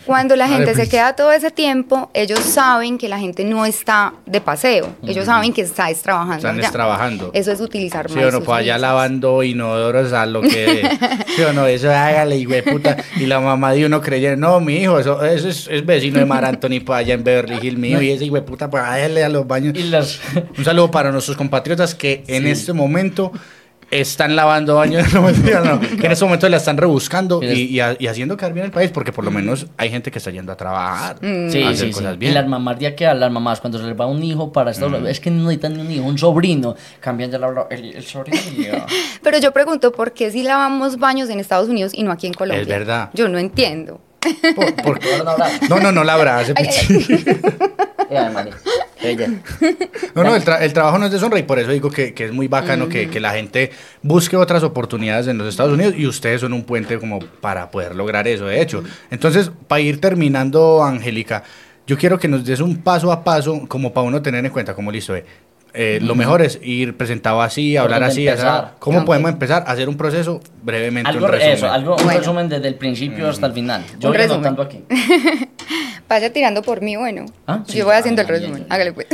cuando 0.06 0.36
la 0.36 0.48
gente 0.48 0.74
se 0.76 0.90
queda 0.90 1.16
todo 1.16 1.32
ese 1.32 1.52
tiempo, 1.52 2.10
ellos 2.14 2.40
saben 2.40 2.98
que 2.98 3.08
la 3.10 3.20
gente 3.20 3.44
no 3.44 3.66
está 3.66 4.14
de 4.26 4.42
paseo, 4.42 4.88
ellos 5.06 5.26
saben 5.26 5.54
que 5.54 5.62
está 5.62 5.90
es 5.90 6.02
trabajando. 6.02 6.38
Están 6.38 6.60
allá. 6.60 6.72
trabajando. 6.72 7.32
Eso 7.34 7.52
es 7.52 7.62
utilizar 7.62 8.10
Sí 8.10 8.16
más 8.16 8.24
o 8.24 8.32
no, 8.32 8.38
sus 8.38 8.46
pues 8.46 8.60
allá 8.60 8.76
visas. 8.76 8.82
Lavando 9.20 9.44
inodoros 9.44 10.14
a 10.14 10.26
lo 10.26 10.42
que... 10.42 10.90
sí 11.36 11.42
o 11.44 11.54
no, 11.54 11.68
eso 11.68 11.90
hágale, 11.90 12.38
hijo 12.38 12.52
de 12.52 12.64
puta. 12.64 12.98
Y 13.18 13.26
la 13.26 13.40
mamá 13.40 13.74
de 13.74 13.86
uno 13.86 14.02
creyendo, 14.02 14.48
no, 14.48 14.60
mi 14.60 14.78
hijo, 14.78 15.00
eso, 15.00 15.24
eso 15.24 15.50
es, 15.50 15.68
es 15.68 15.86
vecino 15.86 16.20
de 16.20 16.26
Mar 16.26 16.46
Anthony 16.46 16.82
para 16.86 17.00
allá 17.00 17.14
en 17.14 17.24
Beverly 17.24 17.60
Hills, 17.62 17.78
mío. 17.78 18.02
Y 18.02 18.12
ese 18.12 18.26
hijo 18.26 18.36
de 18.36 18.42
puta, 18.42 18.70
pues 18.70 18.84
hágale 18.84 19.24
a 19.24 19.30
los 19.30 19.48
baños. 19.48 19.76
Y 19.78 19.84
las... 19.84 20.20
Un 20.58 20.66
saludo 20.66 20.92
para 20.92 21.12
nuestros 21.12 21.38
compatriotas 21.38 21.96
que 21.96 22.24
en 22.28 22.48
este 22.48 22.74
momento 22.74 23.32
están 23.92 24.36
lavando 24.36 24.76
baños, 24.76 25.12
no, 25.14 25.22
mentira, 25.24 25.62
no, 25.62 25.80
que 26.00 26.06
en 26.06 26.12
este 26.12 26.24
momento 26.26 26.48
la 26.50 26.58
están 26.58 26.78
rebuscando 26.78 27.42
y, 27.44 27.48
y 27.64 27.80
ha- 27.80 27.96
y 27.98 28.08
haciendo 28.08 28.38
quedar 28.38 28.54
bien 28.54 28.66
el 28.66 28.72
país, 28.72 28.92
porque 28.92 29.12
por 29.12 29.26
lo 29.26 29.32
menos 29.32 29.68
hay 29.78 29.90
gente 29.90 30.12
que 30.12 30.18
está 30.20 30.32
yendo 30.32 30.52
a 30.52 30.56
trabajar, 30.58 31.18
Sí, 31.22 31.64
a 31.64 31.70
hacer 31.70 31.88
sí, 31.88 31.92
cosas 31.94 32.14
sí. 32.14 32.18
bien. 32.20 32.32
Y 32.32 32.36
las 32.36 32.48
mamás 32.48 32.80
de 32.80 32.88
aquí 32.88 33.04
a 33.06 33.14
las 33.14 33.32
mamás, 33.32 33.60
cuando 33.62 33.80
se 33.80 33.86
les 33.86 34.00
va 34.00 34.06
un 34.06 34.24
hijo 34.24 34.52
para 34.52 34.72
Estados 34.72 34.94
Unidos, 34.94 35.10
es 35.10 35.20
que 35.20 35.32
no 35.32 35.44
necesitan 35.44 35.74
ni 35.76 35.82
un 35.82 35.92
hijo, 35.92 36.04
un 36.06 36.18
sobrino. 36.18 36.76
Cambian 37.00 37.32
ya 37.32 37.40
la, 37.40 37.68
el, 37.70 37.96
el 37.96 38.04
sobrino. 38.06 38.38
Pero 39.24 39.38
yo 39.40 39.52
pregunto, 39.52 39.92
¿por 39.92 40.14
qué 40.14 40.32
si 40.32 40.44
lavamos 40.44 40.98
baños 40.98 41.30
en 41.30 41.40
Estados 41.40 41.70
Unidos 41.70 41.92
y 41.96 42.04
no 42.04 42.12
aquí 42.12 42.28
en 42.28 42.34
Colombia? 42.34 42.62
Es 42.62 42.68
verdad. 42.68 43.10
Yo 43.14 43.28
no 43.30 43.38
entiendo. 43.40 44.02
Por- 44.56 44.76
por- 45.00 45.24
no 45.24 45.32
habrá. 45.32 45.48
no, 45.70 45.80
no, 45.80 45.92
no 45.92 46.04
la 46.04 46.14
abrace, 46.16 46.54
No, 50.16 50.24
no, 50.24 50.36
el, 50.36 50.44
tra- 50.44 50.62
el 50.62 50.74
trabajo 50.74 50.98
no 50.98 51.06
es 51.06 51.12
deshonra 51.12 51.40
y 51.40 51.44
por 51.44 51.60
eso 51.60 51.72
digo 51.72 51.90
que, 51.90 52.14
que 52.14 52.26
es 52.26 52.34
muy 52.34 52.48
bacano 52.48 52.90
que, 52.90 53.10
que 53.10 53.20
la 53.20 53.32
gente 53.32 53.72
busque 54.02 54.36
otras 54.36 54.64
oportunidades 54.64 55.28
en 55.28 55.38
los 55.38 55.48
Estados 55.48 55.74
Unidos 55.74 55.94
y 55.98 56.06
ustedes 56.06 56.42
son 56.42 56.54
un 56.54 56.64
puente 56.64 57.00
como 57.00 57.20
para 57.20 57.72
poder 57.72 57.96
lograr 57.96 58.28
eso, 58.28 58.46
de 58.46 58.62
hecho. 58.62 58.84
Entonces, 59.10 59.52
para 59.68 59.82
ir 59.82 60.02
terminando, 60.02 60.84
Angélica, 60.84 61.44
yo 61.88 61.98
quiero 61.98 62.20
que 62.20 62.28
nos 62.28 62.46
des 62.46 62.60
un 62.60 62.78
paso 62.78 63.12
a 63.12 63.24
paso 63.24 63.62
como 63.68 63.94
para 63.94 64.06
uno 64.08 64.22
tener 64.22 64.44
en 64.46 64.52
cuenta, 64.52 64.74
como 64.76 64.92
listo, 64.92 65.16
eh, 65.16 65.26
eh, 65.74 66.00
lo 66.02 66.16
mejor 66.16 66.42
es 66.42 66.60
ir 66.64 66.98
presentado 66.98 67.42
así, 67.42 67.76
¿Por 67.76 67.84
hablar 67.84 68.04
así, 68.04 68.28
así. 68.28 68.44
¿cómo 68.80 69.06
podemos 69.06 69.32
empezar 69.32 69.64
a 69.68 69.72
hacer 69.72 69.88
un 69.88 69.98
proceso 69.98 70.42
brevemente? 70.64 71.10
Algo, 71.10 71.26
un 71.26 71.32
resumen? 71.32 71.54
eso, 71.56 71.72
algo, 71.72 71.96
un 71.96 72.04
Bueno. 72.04 72.20
resumen 72.20 72.50
desde 72.50 72.68
el 72.68 72.76
principio 72.76 73.30
hasta 73.30 73.46
el 73.46 73.54
final. 73.54 73.84
Yo 74.00 74.10
Un 74.10 74.18
voy 74.18 74.18
resumen. 74.18 74.58
aquí. 74.60 74.84
Vaya 76.08 76.34
tirando 76.34 76.62
por 76.62 76.82
mí, 76.82 76.96
bueno. 76.96 77.26
Ah, 77.46 77.64
sí. 77.68 77.78
yo 77.78 77.86
voy 77.86 77.96
haciendo 77.96 78.22
el 78.22 78.28
resumen. 78.28 78.66
Hágale 78.70 78.94
pues. 78.94 79.08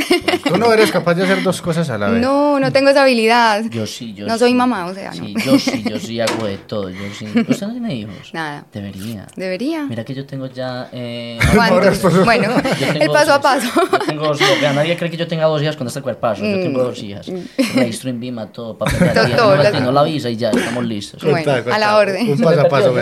Tú 0.44 0.56
no 0.56 0.72
eres 0.72 0.90
capaz 0.90 1.14
de 1.14 1.24
hacer 1.24 1.42
dos 1.42 1.60
cosas 1.60 1.90
a 1.90 1.98
la 1.98 2.08
vez. 2.08 2.22
No, 2.22 2.58
no 2.58 2.72
tengo 2.72 2.90
esa 2.90 3.02
habilidad. 3.02 3.64
Yo 3.70 3.86
sí, 3.86 4.14
yo 4.14 4.26
No 4.26 4.38
soy 4.38 4.54
mamá, 4.54 4.86
o 4.86 4.94
sea, 4.94 5.10
no. 5.10 5.26
Sí, 5.26 5.34
yo 5.44 5.58
sí, 5.58 5.84
yo 5.88 5.98
sí 5.98 6.20
hago 6.20 6.46
de 6.46 6.56
todo. 6.58 6.88
Yo 6.90 7.02
sí. 7.18 7.26
¿Usted 7.48 7.66
no 7.66 7.72
tiene 7.72 7.94
hijos? 7.94 8.32
Nada. 8.32 8.64
Debería. 8.72 9.26
Debería. 9.36 9.82
Mira 9.84 10.04
que 10.04 10.14
yo 10.14 10.24
tengo 10.24 10.46
ya. 10.46 10.88
Eh, 10.92 11.38
¿Cuántos? 11.54 12.24
Bueno, 12.24 12.48
el 13.00 13.10
paso 13.10 13.34
a 13.34 13.40
paso. 13.40 13.68
Yo 13.74 13.98
tengo 13.98 14.26
dos 14.28 14.40
hijas. 14.40 14.74
Nadie 14.74 14.96
cree 14.96 15.10
que 15.10 15.16
yo 15.16 15.26
tenga 15.28 15.44
dos 15.46 15.60
hijas 15.60 15.76
con 15.76 15.86
este 15.86 16.00
cuerpazo. 16.00 16.42
Yo 16.44 16.60
tengo 16.60 16.82
dos 16.82 17.02
hijas. 17.02 17.26
Registro 17.74 18.10
en 18.10 18.20
Vima, 18.20 18.46
todo. 18.46 18.78
Papel 18.78 18.98
de 19.00 19.26
Mm. 19.26 19.36
Todo, 19.36 19.56
no, 19.56 19.80
no 19.80 19.92
la 19.92 20.02
visa 20.04 20.30
y 20.30 20.36
ya, 20.36 20.50
estamos 20.50 20.84
listos. 20.84 21.22
Bueno, 21.22 21.52
a 21.52 21.78
la 21.78 21.96
orden. 21.96 22.30
Un 22.30 22.38
paso 22.38 22.60
a 22.60 22.68
paso. 22.68 22.94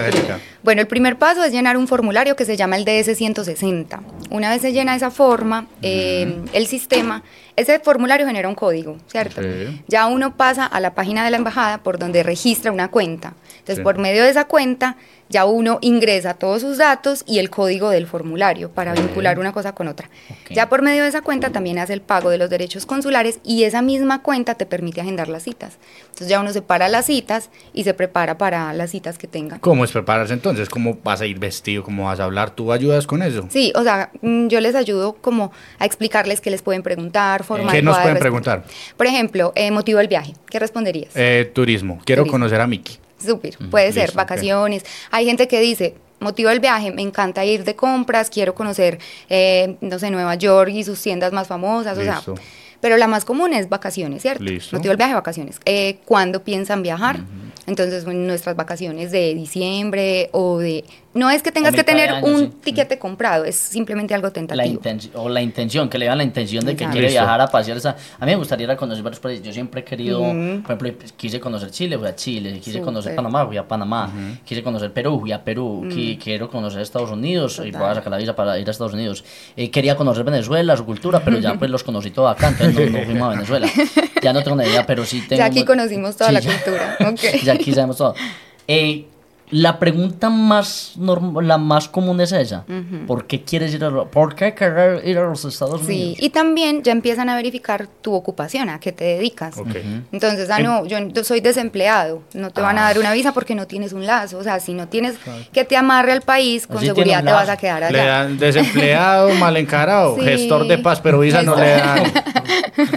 Bueno, 0.63 0.81
el 0.81 0.87
primer 0.87 1.19
paso 1.19 1.45
es 1.45 1.53
llenar 1.53 1.77
un 1.77 1.87
formulario 1.87 2.35
que 2.37 2.45
se 2.45 2.57
llama 2.57 2.77
el 2.77 2.85
DS-160. 3.47 4.01
Una 4.31 4.51
vez 4.51 4.63
se 4.63 4.73
llena 4.73 4.95
esa 4.95 5.11
forma, 5.11 5.67
eh, 5.83 6.43
el 6.53 6.67
sistema, 6.67 7.23
ese 7.57 7.79
formulario 7.81 8.27
genera 8.27 8.49
un 8.49 8.55
código, 8.55 8.97
¿cierto? 9.07 9.43
Sí. 9.43 9.83
Ya 9.89 10.07
uno 10.07 10.37
pasa 10.37 10.67
a 10.67 10.81
la 10.81 10.95
página 10.95 11.25
de 11.25 11.31
la 11.31 11.37
embajada 11.37 11.79
por 11.83 11.99
donde 11.99 12.23
registra 12.23 12.73
una 12.73 12.89
cuenta. 12.89 13.35
Entonces, 13.53 13.77
Sí. 13.77 13.83
por 13.83 13.99
medio 13.99 14.23
de 14.25 14.31
esa 14.31 14.45
cuenta, 14.47 14.97
ya 15.31 15.47
uno 15.47 15.79
ingresa 15.81 16.35
todos 16.35 16.61
sus 16.61 16.77
datos 16.77 17.23
y 17.27 17.39
el 17.39 17.49
código 17.49 17.89
del 17.89 18.07
formulario 18.07 18.71
para 18.71 18.93
Ok. 18.93 18.99
vincular 18.99 19.39
una 19.39 19.53
cosa 19.53 19.75
con 19.75 19.89
otra. 19.89 20.11
Ok. 20.31 20.51
Ya 20.51 20.69
por 20.69 20.83
medio 20.83 21.03
de 21.03 21.09
esa 21.09 21.23
cuenta 21.23 21.51
también 21.51 21.79
hace 21.79 21.95
el 21.95 22.03
pago 22.03 22.29
de 22.29 22.37
los 22.37 22.51
derechos 22.51 22.85
consulares 22.85 23.41
y 23.43 23.65
esa 23.65 23.81
misma 23.81 24.21
cuenta 24.23 24.55
te 24.55 24.67
permite 24.67 25.01
agendar 25.01 25.29
las 25.29 25.45
citas. 25.45 25.79
Entonces 26.05 26.29
ya 26.29 26.41
uno 26.41 26.53
separa 26.53 26.89
las 26.89 27.07
citas 27.07 27.49
y 27.73 27.85
se 27.85 27.95
prepara 27.95 28.37
para 28.37 28.73
las 28.75 28.91
citas 28.91 29.17
que 29.17 29.27
tenga. 29.27 29.59
¿Cómo 29.61 29.85
es 29.85 29.93
prepararse 29.93 30.35
entonces? 30.35 30.69
¿Cómo 30.69 30.99
vas 31.03 31.23
a 31.23 31.27
ir 31.27 31.39
vestido? 31.39 31.83
¿Cómo 31.85 32.05
vas 32.05 32.21
a 32.21 32.25
hablar? 32.25 32.51
¿Tú 32.51 32.71
ayudas 32.73 33.07
con 33.07 33.23
eso? 33.23 33.47
Sí, 33.51 33.73
o 33.77 33.83
sea, 33.83 34.11
mm, 34.21 34.49
yo 34.49 34.61
les 34.61 34.75
ayudo 34.75 35.15
como 35.15 35.53
a 35.79 35.87
explicarles 35.87 36.43
qué 36.43 36.51
les 36.51 36.61
pueden 36.61 36.83
preguntar, 36.83 37.44
forma 37.45 37.71
¿Qué 37.71 37.83
nos 37.83 37.97
pueden 37.97 38.17
responder. 38.17 38.21
preguntar? 38.21 38.65
Por 38.97 39.07
ejemplo, 39.07 39.53
eh, 39.55 39.71
motivo 39.71 39.99
del 39.99 40.09
viaje. 40.09 40.33
¿Qué 40.51 40.59
responderías? 40.59 41.13
Eh, 41.15 41.51
turismo. 41.55 42.01
Quiero 42.05 42.23
Turismo. 42.23 42.33
conocer 42.33 42.61
a 42.61 42.67
Miki. 42.67 42.99
Súper, 43.25 43.57
puede 43.71 43.93
ser, 43.93 44.05
listo, 44.07 44.17
vacaciones. 44.17 44.85
Hay 45.11 45.25
gente 45.25 45.47
que 45.49 45.61
dice, 45.61 45.95
motivo 46.21 46.51
del 46.51 46.61
viaje, 46.61 46.91
me 46.91 47.03
encanta 47.03 47.45
ir 47.45 47.65
de 47.65 47.77
compras, 47.77 48.29
quiero 48.31 48.55
conocer, 48.55 48.99
eh, 49.29 49.77
no 49.81 49.99
sé, 49.99 50.11
Nueva 50.11 50.35
York 50.35 50.71
y 50.75 50.85
sus 50.85 51.01
tiendas 51.01 51.33
más 51.33 51.47
famosas, 51.47 51.97
o 51.97 52.03
sea, 52.03 52.21
pero 52.81 52.97
la 52.99 53.07
más 53.07 53.25
común 53.25 53.55
es 53.55 53.69
vacaciones, 53.69 54.23
¿cierto? 54.23 54.45
Listo. 54.45 54.77
Motivo 54.77 54.91
del 54.91 54.99
viaje, 54.99 55.15
vacaciones. 55.15 55.59
Eh, 55.65 55.99
¿Cuándo 56.05 56.43
piensan 56.43 56.83
viajar? 56.83 57.21
Entonces, 57.67 58.05
nuestras 58.07 58.57
vacaciones 58.57 59.11
de 59.11 59.35
diciembre 59.35 60.29
o 60.33 60.59
de... 60.59 60.85
No 61.15 61.31
es 61.31 61.45
que 61.45 61.53
tengas 61.53 61.73
que 61.77 61.85
tener 61.85 62.11
año, 62.11 62.27
un 62.27 62.41
sí. 62.41 62.53
tiquete 62.65 62.99
comprado, 62.99 63.45
es 63.45 63.55
simplemente 63.55 64.15
algo 64.15 64.27
La 64.27 64.33
tentativo. 64.33 64.81
intenci- 64.83 65.11
o 65.15 65.29
la 65.29 65.41
intención, 65.41 65.89
que 65.89 65.97
le 65.97 66.07
dan 66.07 66.19
la 66.19 66.25
intención 66.25 66.65
de 66.65 66.75
que 66.75 66.87
quiere 66.89 67.07
viajar 67.07 67.41
a 67.41 67.47
pasear. 67.47 67.77
esa- 67.77 67.97
a 68.19 68.27
mí 68.27 68.33
me 68.33 68.37
gustaría 68.37 68.65
ir 68.65 68.71
a 68.73 68.77
conocer 68.77 69.05
varios 69.05 69.21
países. 69.21 69.47
Yo 69.47 69.53
siempre 69.53 69.83
he 69.83 69.85
querido, 69.85 70.19
por 70.19 70.73
ejemplo, 70.77 70.91
quise 71.17 71.39
conocer 71.39 71.71
Chile, 71.71 71.97
fui 71.97 72.09
a 72.09 72.17
Chile. 72.17 72.59
Quise 72.59 72.81
conocer 72.81 73.15
Panamá, 73.15 73.47
fui 73.47 73.57
a 73.57 73.67
Panamá. 73.67 74.11
Quise 74.45 74.65
conocer 74.65 74.93
Perú, 74.93 75.21
fui 75.21 75.31
a 75.31 75.43
Perú. 75.45 75.85
qui- 75.89 76.19
Quiero 76.19 76.51
conocer 76.51 76.81
Estados 76.81 77.11
Unidos 77.13 77.63
y 77.65 77.71
voy 77.71 77.83
a 77.89 77.95
sacar 77.95 78.11
la 78.11 78.19
visa 78.19 78.35
para 78.35 78.59
ir 78.59 78.67
a 78.67 78.71
Estados 78.73 78.95
Unidos. 78.95 79.25
Eh, 79.57 79.71
quería 79.71 79.95
conocer 79.97 80.25
Venezuela, 80.25 80.77
su 80.77 80.85
cultura, 80.85 81.23
pero 81.25 81.39
ya 81.39 81.55
pues 81.55 81.71
los 81.71 81.85
conocí 81.85 82.11
todo 82.11 82.27
acá, 82.29 82.49
entonces 82.49 82.91
no, 82.91 82.99
no 82.99 83.05
fuimos 83.05 83.29
a 83.29 83.31
Venezuela. 83.31 83.69
Ya 84.25 84.33
no 84.33 84.43
tengo 84.43 84.57
ni 84.57 84.65
idea, 84.69 84.87
pero 84.87 85.05
sí 85.05 85.21
tengo... 85.21 85.39
Ya 85.39 85.45
aquí 85.45 85.65
conocimos 85.65 86.17
toda 86.17 86.31
Sí, 86.31 86.35
la 86.35 86.41
ya- 86.41 86.51
cultura. 86.53 86.97
ya 87.45 87.53
aquí 87.53 87.73
sabemos 87.73 87.97
todo. 87.99 88.15
Eh, 88.67 89.05
la 89.51 89.79
pregunta 89.79 90.31
más 90.31 90.93
norm- 90.99 91.41
la 91.43 91.59
más 91.59 91.89
común 91.89 92.21
es 92.21 92.33
esa. 92.33 92.65
¿Por 93.07 93.27
qué 93.27 93.43
quieres 93.43 93.75
ir 93.75 93.85
a 93.85 93.91
¿Por 94.07 94.35
qué 94.35 94.55
querer 94.55 95.07
ir 95.07 95.19
a 95.19 95.25
los 95.27 95.45
Estados 95.45 95.83
Sí, 95.83 95.93
Unidos? 95.93 96.19
y 96.21 96.31
también 96.31 96.83
ya 96.83 96.93
empiezan 96.93 97.29
a 97.29 97.37
verificar 97.37 97.87
tu 98.01 98.15
ocupación, 98.15 98.69
a 98.71 98.81
qué 98.81 98.91
te 98.93 99.05
dedicas. 99.05 99.55
Entonces, 100.13 100.49
ah, 100.51 100.61
no, 100.61 100.87
yo, 100.87 100.99
yo 101.09 101.25
soy 101.25 101.41
desempleado, 101.41 102.23
no 102.33 102.51
te 102.51 102.61
van 102.63 102.79
a 102.79 102.83
dar 102.83 102.99
una 102.99 103.13
visa 103.13 103.33
porque 103.33 103.55
no 103.55 103.67
tienes 103.67 103.93
un 103.93 104.07
lazo. 104.07 104.39
O 104.39 104.43
sea, 104.43 104.61
si 104.61 104.73
no 104.73 104.89
tienes 104.89 105.17
que 105.53 105.65
te 105.65 105.77
amarre 105.77 106.13
al 106.13 106.23
país, 106.23 106.67
con 106.67 106.79
Así 106.79 106.87
seguridad 106.87 107.23
te 107.23 107.31
vas 107.31 107.49
a 107.49 107.57
quedar 107.57 107.93
Le 107.93 108.01
allá. 108.01 108.05
dan 108.25 108.39
desempleado, 108.39 109.29
mal 109.35 109.57
encarado, 109.57 110.17
Sí. 110.17 110.23
gestor 110.25 110.67
de 110.67 110.79
paz, 110.79 111.01
pero 111.01 111.21
visa 111.21 111.43
no 111.43 111.55
le 111.55 111.71
dan. 111.71 112.03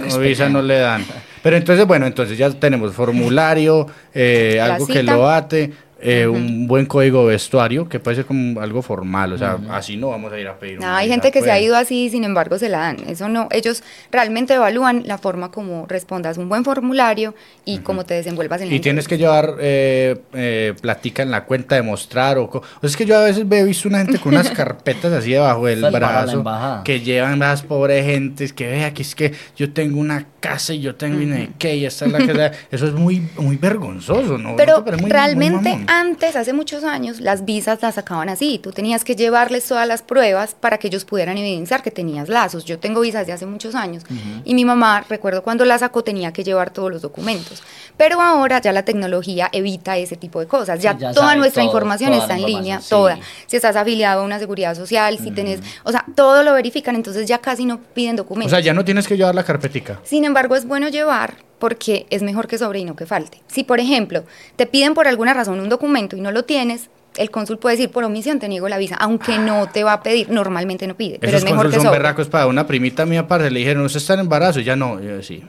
No, 0.08 0.18
visa 0.18 0.48
no 0.48 0.62
le 0.62 0.78
dan. 0.78 1.04
Pero 1.42 1.56
entonces, 1.56 1.86
bueno, 1.86 2.06
entonces 2.06 2.36
ya 2.36 2.50
tenemos 2.50 2.92
formulario, 2.94 3.86
eh, 4.12 4.60
algo 4.60 4.86
que 4.86 5.02
lo 5.04 5.28
ate, 5.28 5.72
eh, 6.00 6.26
un 6.26 6.66
buen 6.66 6.86
código 6.86 7.22
de 7.26 7.32
vestuario, 7.32 7.88
que 7.88 7.98
puede 7.98 8.16
ser 8.16 8.24
como 8.26 8.60
algo 8.60 8.82
formal, 8.82 9.32
o 9.32 9.38
sea, 9.38 9.58
así 9.70 9.96
no 9.96 10.10
vamos 10.10 10.32
a 10.32 10.38
ir 10.38 10.46
a 10.46 10.58
pedir 10.58 10.78
No, 10.78 10.86
una 10.86 10.96
hay 10.98 11.08
gente 11.08 11.32
que 11.32 11.40
se 11.42 11.50
ha 11.50 11.54
pues. 11.54 11.64
ido 11.64 11.76
así, 11.76 12.08
sin 12.10 12.24
embargo, 12.24 12.58
se 12.58 12.68
la 12.68 12.78
dan. 12.78 12.96
Eso 13.08 13.28
no, 13.28 13.48
ellos 13.50 13.82
realmente 14.12 14.54
evalúan 14.54 15.02
la 15.06 15.18
forma 15.18 15.50
como 15.50 15.86
respondas 15.86 16.38
un 16.38 16.48
buen 16.48 16.64
formulario 16.64 17.34
y 17.64 17.78
cómo 17.78 18.04
te 18.04 18.14
desenvuelvas 18.14 18.60
en 18.62 18.68
la 18.68 18.74
Y 18.74 18.80
tienes 18.80 19.08
que 19.08 19.18
llevar 19.18 19.54
eh, 19.60 20.18
eh, 20.34 20.74
platica 20.80 21.22
en 21.22 21.30
la 21.30 21.44
cuenta 21.44 21.74
de 21.74 21.82
mostrar 21.82 22.38
o, 22.38 22.44
o 22.44 22.62
es 22.86 22.96
que 22.96 23.04
yo 23.04 23.18
a 23.18 23.24
veces 23.24 23.48
veo 23.48 23.60
he 23.60 23.64
visto 23.64 23.88
una 23.88 23.98
gente 23.98 24.18
con 24.18 24.32
unas 24.34 24.50
carpetas 24.52 25.12
así 25.12 25.32
debajo 25.32 25.66
del 25.66 25.80
brazo 25.90 26.44
que 26.84 27.00
llevan 27.00 27.40
las 27.40 27.62
pobres 27.62 28.04
gentes 28.04 28.52
que 28.52 28.68
vea 28.68 28.94
que 28.94 29.02
es 29.02 29.14
que 29.14 29.32
yo 29.56 29.72
tengo 29.72 29.98
una 30.00 30.26
casa 30.40 30.72
y 30.74 30.80
yo 30.80 30.94
tengo 30.94 31.18
sé 31.18 31.50
qué 31.58 31.76
y 31.76 31.84
esta 31.84 32.06
es 32.06 32.12
la 32.12 32.18
que 32.18 32.34
sea. 32.34 32.52
eso 32.70 32.86
es 32.86 32.92
muy 32.92 33.26
muy 33.36 33.56
vergonzoso 33.56 34.38
no 34.38 34.50
¿No 34.50 34.56
Pero 34.56 34.84
muy- 34.98 35.10
realmente? 35.10 35.76
Antes, 35.88 36.36
hace 36.36 36.52
muchos 36.52 36.84
años, 36.84 37.20
las 37.20 37.44
visas 37.44 37.80
las 37.82 37.94
sacaban 37.94 38.28
así. 38.28 38.58
Tú 38.58 38.72
tenías 38.72 39.04
que 39.04 39.16
llevarles 39.16 39.66
todas 39.66 39.88
las 39.88 40.02
pruebas 40.02 40.54
para 40.54 40.78
que 40.78 40.88
ellos 40.88 41.04
pudieran 41.04 41.38
evidenciar 41.38 41.82
que 41.82 41.90
tenías 41.90 42.28
lazos. 42.28 42.64
Yo 42.64 42.78
tengo 42.78 43.00
visas 43.00 43.26
de 43.26 43.32
hace 43.32 43.46
muchos 43.46 43.74
años 43.74 44.04
y 44.44 44.54
mi 44.54 44.64
mamá, 44.64 45.04
recuerdo 45.08 45.42
cuando 45.42 45.64
la 45.64 45.78
sacó, 45.78 46.04
tenía 46.04 46.32
que 46.32 46.44
llevar 46.44 46.70
todos 46.70 46.92
los 46.92 47.02
documentos. 47.02 47.62
Pero 47.96 48.20
ahora 48.20 48.60
ya 48.60 48.72
la 48.72 48.84
tecnología 48.84 49.48
evita 49.50 49.96
ese 49.96 50.16
tipo 50.16 50.40
de 50.40 50.46
cosas. 50.46 50.80
Ya, 50.80 50.96
ya 50.96 51.12
toda 51.12 51.34
nuestra 51.34 51.62
todo, 51.62 51.70
información 51.70 52.10
toda 52.10 52.22
está 52.22 52.34
en 52.34 52.40
información, 52.40 52.62
línea, 52.64 52.80
sí. 52.80 52.90
toda. 52.90 53.18
Si 53.46 53.56
estás 53.56 53.74
afiliado 53.74 54.20
a 54.20 54.24
una 54.24 54.38
seguridad 54.38 54.74
social, 54.74 55.18
si 55.18 55.30
tenés, 55.30 55.60
o 55.84 55.90
sea, 55.90 56.04
todo 56.14 56.42
lo 56.42 56.52
verifican, 56.52 56.94
entonces 56.96 57.26
ya 57.26 57.38
casi 57.38 57.64
no 57.64 57.80
piden 57.80 58.14
o 58.14 58.18
documentos. 58.18 58.50
sea 58.50 58.60
ya 58.60 58.74
no 58.74 58.84
tienes 58.84 59.08
que 59.08 59.16
llevar 59.16 59.34
la 59.34 59.44
carpetica 59.44 60.00
Sin 60.04 60.24
embargo, 60.24 60.54
es 60.54 60.66
bueno 60.66 60.88
llevar 60.88 61.47
porque 61.58 62.06
es 62.10 62.22
mejor 62.22 62.46
que 62.46 62.58
sobre 62.58 62.80
y 62.80 62.84
no 62.84 62.96
que 62.96 63.06
falte. 63.06 63.40
Si, 63.46 63.64
por 63.64 63.80
ejemplo, 63.80 64.24
te 64.56 64.66
piden 64.66 64.94
por 64.94 65.08
alguna 65.08 65.34
razón 65.34 65.60
un 65.60 65.68
documento 65.68 66.16
y 66.16 66.20
no 66.20 66.30
lo 66.30 66.44
tienes, 66.44 66.90
el 67.16 67.30
cónsul 67.30 67.58
puede 67.58 67.76
decir, 67.76 67.90
por 67.90 68.04
omisión 68.04 68.38
te 68.38 68.48
niego 68.48 68.68
la 68.68 68.78
visa, 68.78 68.96
aunque 68.96 69.38
no 69.38 69.68
te 69.68 69.84
va 69.84 69.94
a 69.94 70.02
pedir, 70.02 70.30
normalmente 70.30 70.86
no 70.86 70.94
pide, 70.96 71.18
pero 71.18 71.30
esos 71.30 71.44
es 71.44 71.50
mejor 71.50 71.68
que 71.68 71.76
son 71.76 71.86
sobre. 71.86 71.98
berracos 71.98 72.28
para 72.28 72.46
una 72.46 72.66
primita 72.66 73.06
mía 73.06 73.26
parce 73.26 73.50
le 73.50 73.58
dijeron 73.58 73.84
usted 73.84 73.98
está 73.98 74.14
en 74.14 74.20
embarazo 74.20 74.60
ya 74.60 74.76
no 74.76 75.00
yo, 75.00 75.22
sí 75.22 75.42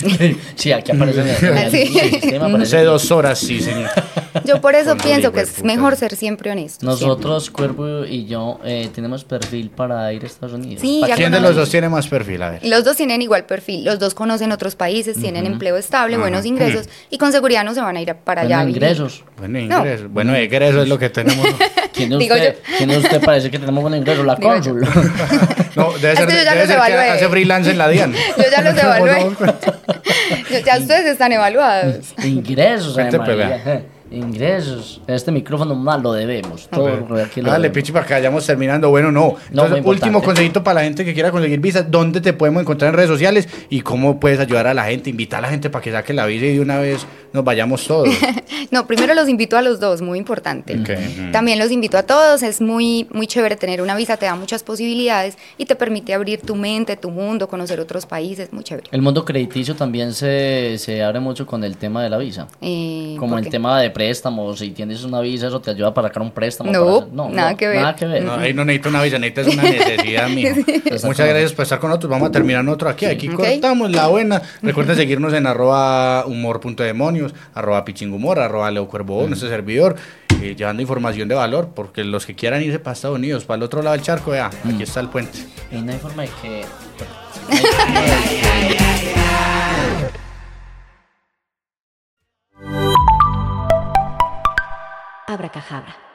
sí, 0.56 0.72
aquí 0.72 0.92
aparece 0.92 1.20
el, 1.20 1.70
Sí. 1.70 1.98
en 1.98 2.04
el 2.04 2.10
sistema 2.20 2.46
aparece 2.46 2.76
hace 2.76 2.84
dos 2.86 3.10
horas 3.10 3.38
sí 3.38 3.60
señor 3.60 3.88
Yo 4.44 4.60
por 4.60 4.74
eso 4.74 4.90
Con 4.90 4.98
pienso 4.98 5.32
que 5.32 5.40
es 5.40 5.62
mejor 5.64 5.96
ser 5.96 6.14
siempre 6.14 6.50
honesto. 6.50 6.84
Nosotros, 6.86 7.50
Cuervo 7.50 8.04
y 8.04 8.26
yo, 8.26 8.60
eh, 8.64 8.88
tenemos 8.94 9.24
perfil 9.24 9.70
para 9.70 10.12
ir 10.12 10.22
a 10.22 10.26
Estados 10.26 10.54
Unidos. 10.54 10.80
Sí, 10.80 11.02
quién 11.16 11.32
de 11.32 11.40
los 11.40 11.56
dos 11.56 11.70
tiene 11.70 11.88
más 11.88 12.06
perfil 12.06 12.42
a 12.42 12.50
ver. 12.50 12.64
Los 12.64 12.84
dos 12.84 12.96
tienen 12.96 13.20
igual 13.22 13.46
perfil, 13.46 13.84
los 13.84 13.98
dos 13.98 14.14
conocen 14.14 14.52
otros 14.52 14.76
países, 14.76 15.18
tienen 15.20 15.46
empleo 15.46 15.76
estable, 15.76 16.16
buenos 16.18 16.44
ingresos 16.44 16.88
y 17.10 17.18
con 17.18 17.32
seguridad 17.32 17.64
no 17.64 17.74
se 17.74 17.80
van 17.80 17.96
a 17.96 18.00
ir 18.02 18.14
para 18.14 18.42
allá. 18.42 18.60
a 18.60 18.62
Bueno, 18.62 18.70
ingresos. 18.76 19.24
Bueno, 19.38 19.58
No. 19.60 19.78
ingreso. 19.78 20.08
Bueno, 20.08 20.40
ingreso 20.40 20.82
es 20.82 20.88
lo 20.88 20.98
que 20.98 21.10
tenemos. 21.10 21.46
¿Quién 21.98 22.10
de 22.10 22.16
Digo 22.18 22.34
usted, 22.34 22.54
yo. 22.54 22.60
¿quién 22.78 22.88
de 22.90 22.96
usted 22.98 23.20
parece 23.20 23.50
que 23.50 23.58
tenemos 23.58 23.82
buen 23.82 23.94
ingreso? 24.00 24.24
La 24.24 24.36
cónsul. 24.36 24.80
No, 25.76 25.92
debe 25.92 26.12
Es 26.14 26.18
ser, 26.18 26.26
debe 26.28 26.66
ser 26.66 26.76
que 26.76 26.82
hace 27.10 27.28
freelance 27.28 27.70
en 27.70 27.78
la 27.78 27.88
DIAN. 27.88 28.12
Yo 28.36 28.44
ya 28.50 28.62
los 28.62 28.76
evalué. 28.82 29.30
ya 30.66 30.78
ustedes 30.78 31.06
están 31.06 31.30
evaluados. 31.30 32.14
ingresos, 32.24 32.96
Vente, 32.96 33.18
Ingresos. 34.10 35.00
Este 35.06 35.30
micrófono 35.30 35.74
más 35.74 36.02
lo 36.02 36.12
debemos. 36.12 36.68
Todo 36.68 36.88
aquí 37.22 37.40
lo 37.40 37.50
Dale, 37.50 37.68
debemos. 37.68 37.74
pichi, 37.74 37.92
para 37.92 38.06
que 38.06 38.14
vayamos 38.14 38.46
terminando. 38.46 38.90
Bueno, 38.90 39.12
no. 39.12 39.36
Entonces, 39.50 39.82
último 39.84 40.22
consejito 40.22 40.62
para 40.64 40.80
la 40.80 40.84
gente 40.84 41.04
que 41.04 41.14
quiera 41.14 41.30
conseguir 41.30 41.60
visa. 41.60 41.82
¿Dónde 41.82 42.20
te 42.20 42.32
podemos 42.32 42.62
encontrar 42.62 42.90
en 42.90 42.96
redes 42.96 43.10
sociales? 43.10 43.48
¿Y 43.68 43.80
cómo 43.80 44.18
puedes 44.20 44.40
ayudar 44.40 44.66
a 44.66 44.74
la 44.74 44.84
gente? 44.84 45.10
Invitar 45.10 45.38
a 45.38 45.42
la 45.42 45.48
gente 45.48 45.70
para 45.70 45.82
que 45.82 45.92
saque 45.92 46.12
la 46.12 46.26
visa 46.26 46.46
y 46.46 46.54
de 46.54 46.60
una 46.60 46.78
vez 46.78 47.06
nos 47.32 47.44
vayamos 47.44 47.86
todos. 47.86 48.08
No, 48.70 48.86
primero 48.86 49.14
los 49.14 49.30
invito 49.30 49.56
a 49.56 49.62
los 49.62 49.80
dos, 49.80 50.02
muy 50.02 50.18
importante. 50.18 50.78
También 51.32 51.58
los 51.58 51.70
invito 51.70 51.96
a 51.96 52.02
todos, 52.02 52.42
es 52.42 52.60
muy, 52.60 53.06
muy 53.10 53.26
chévere 53.26 53.56
tener 53.56 53.80
una 53.80 53.96
visa, 53.96 54.18
te 54.18 54.26
da 54.26 54.34
muchas 54.34 54.62
posibilidades 54.62 55.38
y 55.56 55.64
te 55.64 55.74
permite 55.74 56.12
abrir 56.12 56.42
tu 56.42 56.54
mente, 56.54 56.96
tu 56.96 57.10
mundo, 57.10 57.48
conocer 57.48 57.80
otros 57.80 58.04
países, 58.04 58.52
muy 58.52 58.64
chévere. 58.64 58.88
El 58.92 59.00
mundo 59.00 59.24
crediticio 59.24 59.74
también 59.74 60.12
se, 60.12 60.76
se 60.78 61.02
abre 61.02 61.18
mucho 61.20 61.46
con 61.46 61.64
el 61.64 61.78
tema 61.78 62.02
de 62.02 62.10
la 62.10 62.18
visa. 62.18 62.46
Eh, 62.60 63.16
Como 63.18 63.36
¿por 63.36 63.44
el 63.44 63.48
tema 63.48 63.80
de 63.80 63.90
préstamos, 63.98 64.60
si 64.60 64.70
tienes 64.70 65.02
una 65.02 65.20
visa, 65.20 65.48
eso 65.48 65.60
te 65.60 65.72
ayuda 65.72 65.92
para 65.92 66.06
sacar 66.06 66.22
un 66.22 66.30
préstamo. 66.30 66.70
No, 66.70 66.84
para 66.84 66.96
hacer- 67.26 67.34
nada 67.34 67.56
que 67.56 67.66
ver. 67.66 67.80
Nada 67.80 67.96
que 67.96 68.06
ver. 68.06 68.22
No, 68.22 68.34
ahí 68.34 68.54
no 68.54 68.64
necesito 68.64 68.90
una 68.90 69.02
visa, 69.02 69.18
necesitas 69.18 69.52
una 69.54 69.62
necesidad, 69.70 70.28
mijo. 70.28 70.54
Muchas 71.04 71.28
gracias 71.28 71.52
por 71.52 71.64
estar 71.64 71.80
con 71.80 71.90
nosotros. 71.90 72.10
Vamos 72.10 72.28
a 72.28 72.30
terminar 72.32 72.66
otro 72.68 72.88
aquí. 72.88 73.06
Aquí 73.06 73.28
Ok. 73.28 73.34
cortamos 73.34 73.90
la 73.90 74.06
buena. 74.06 74.40
Recuerden 74.62 74.94
seguirnos 74.94 75.32
en 75.32 75.46
arroba 75.48 76.24
humor.demonios, 76.26 77.34
arroba 77.54 77.84
pichingumor, 77.84 78.38
arroba 78.38 78.70
leocuervo, 78.70 79.26
nuestro 79.26 79.48
servidor, 79.48 79.96
eh, 80.40 80.54
llevando 80.56 80.80
información 80.80 81.26
de 81.28 81.34
valor, 81.34 81.70
porque 81.74 82.04
los 82.04 82.24
que 82.24 82.36
quieran 82.36 82.62
irse 82.62 82.78
para 82.78 82.94
Estados 82.94 83.16
Unidos, 83.18 83.44
para 83.44 83.56
el 83.56 83.62
otro 83.64 83.82
lado 83.82 83.96
del 83.96 84.04
charco, 84.04 84.30
vea, 84.30 84.46
aquí 84.64 84.84
está 84.84 85.00
el 85.00 85.08
puente. 85.08 85.40
Y 85.72 85.80
no 85.82 85.90
hay 85.90 85.98
forma 85.98 86.22
de 86.22 86.28
que... 86.40 86.64
Abracajabra. 95.38 96.07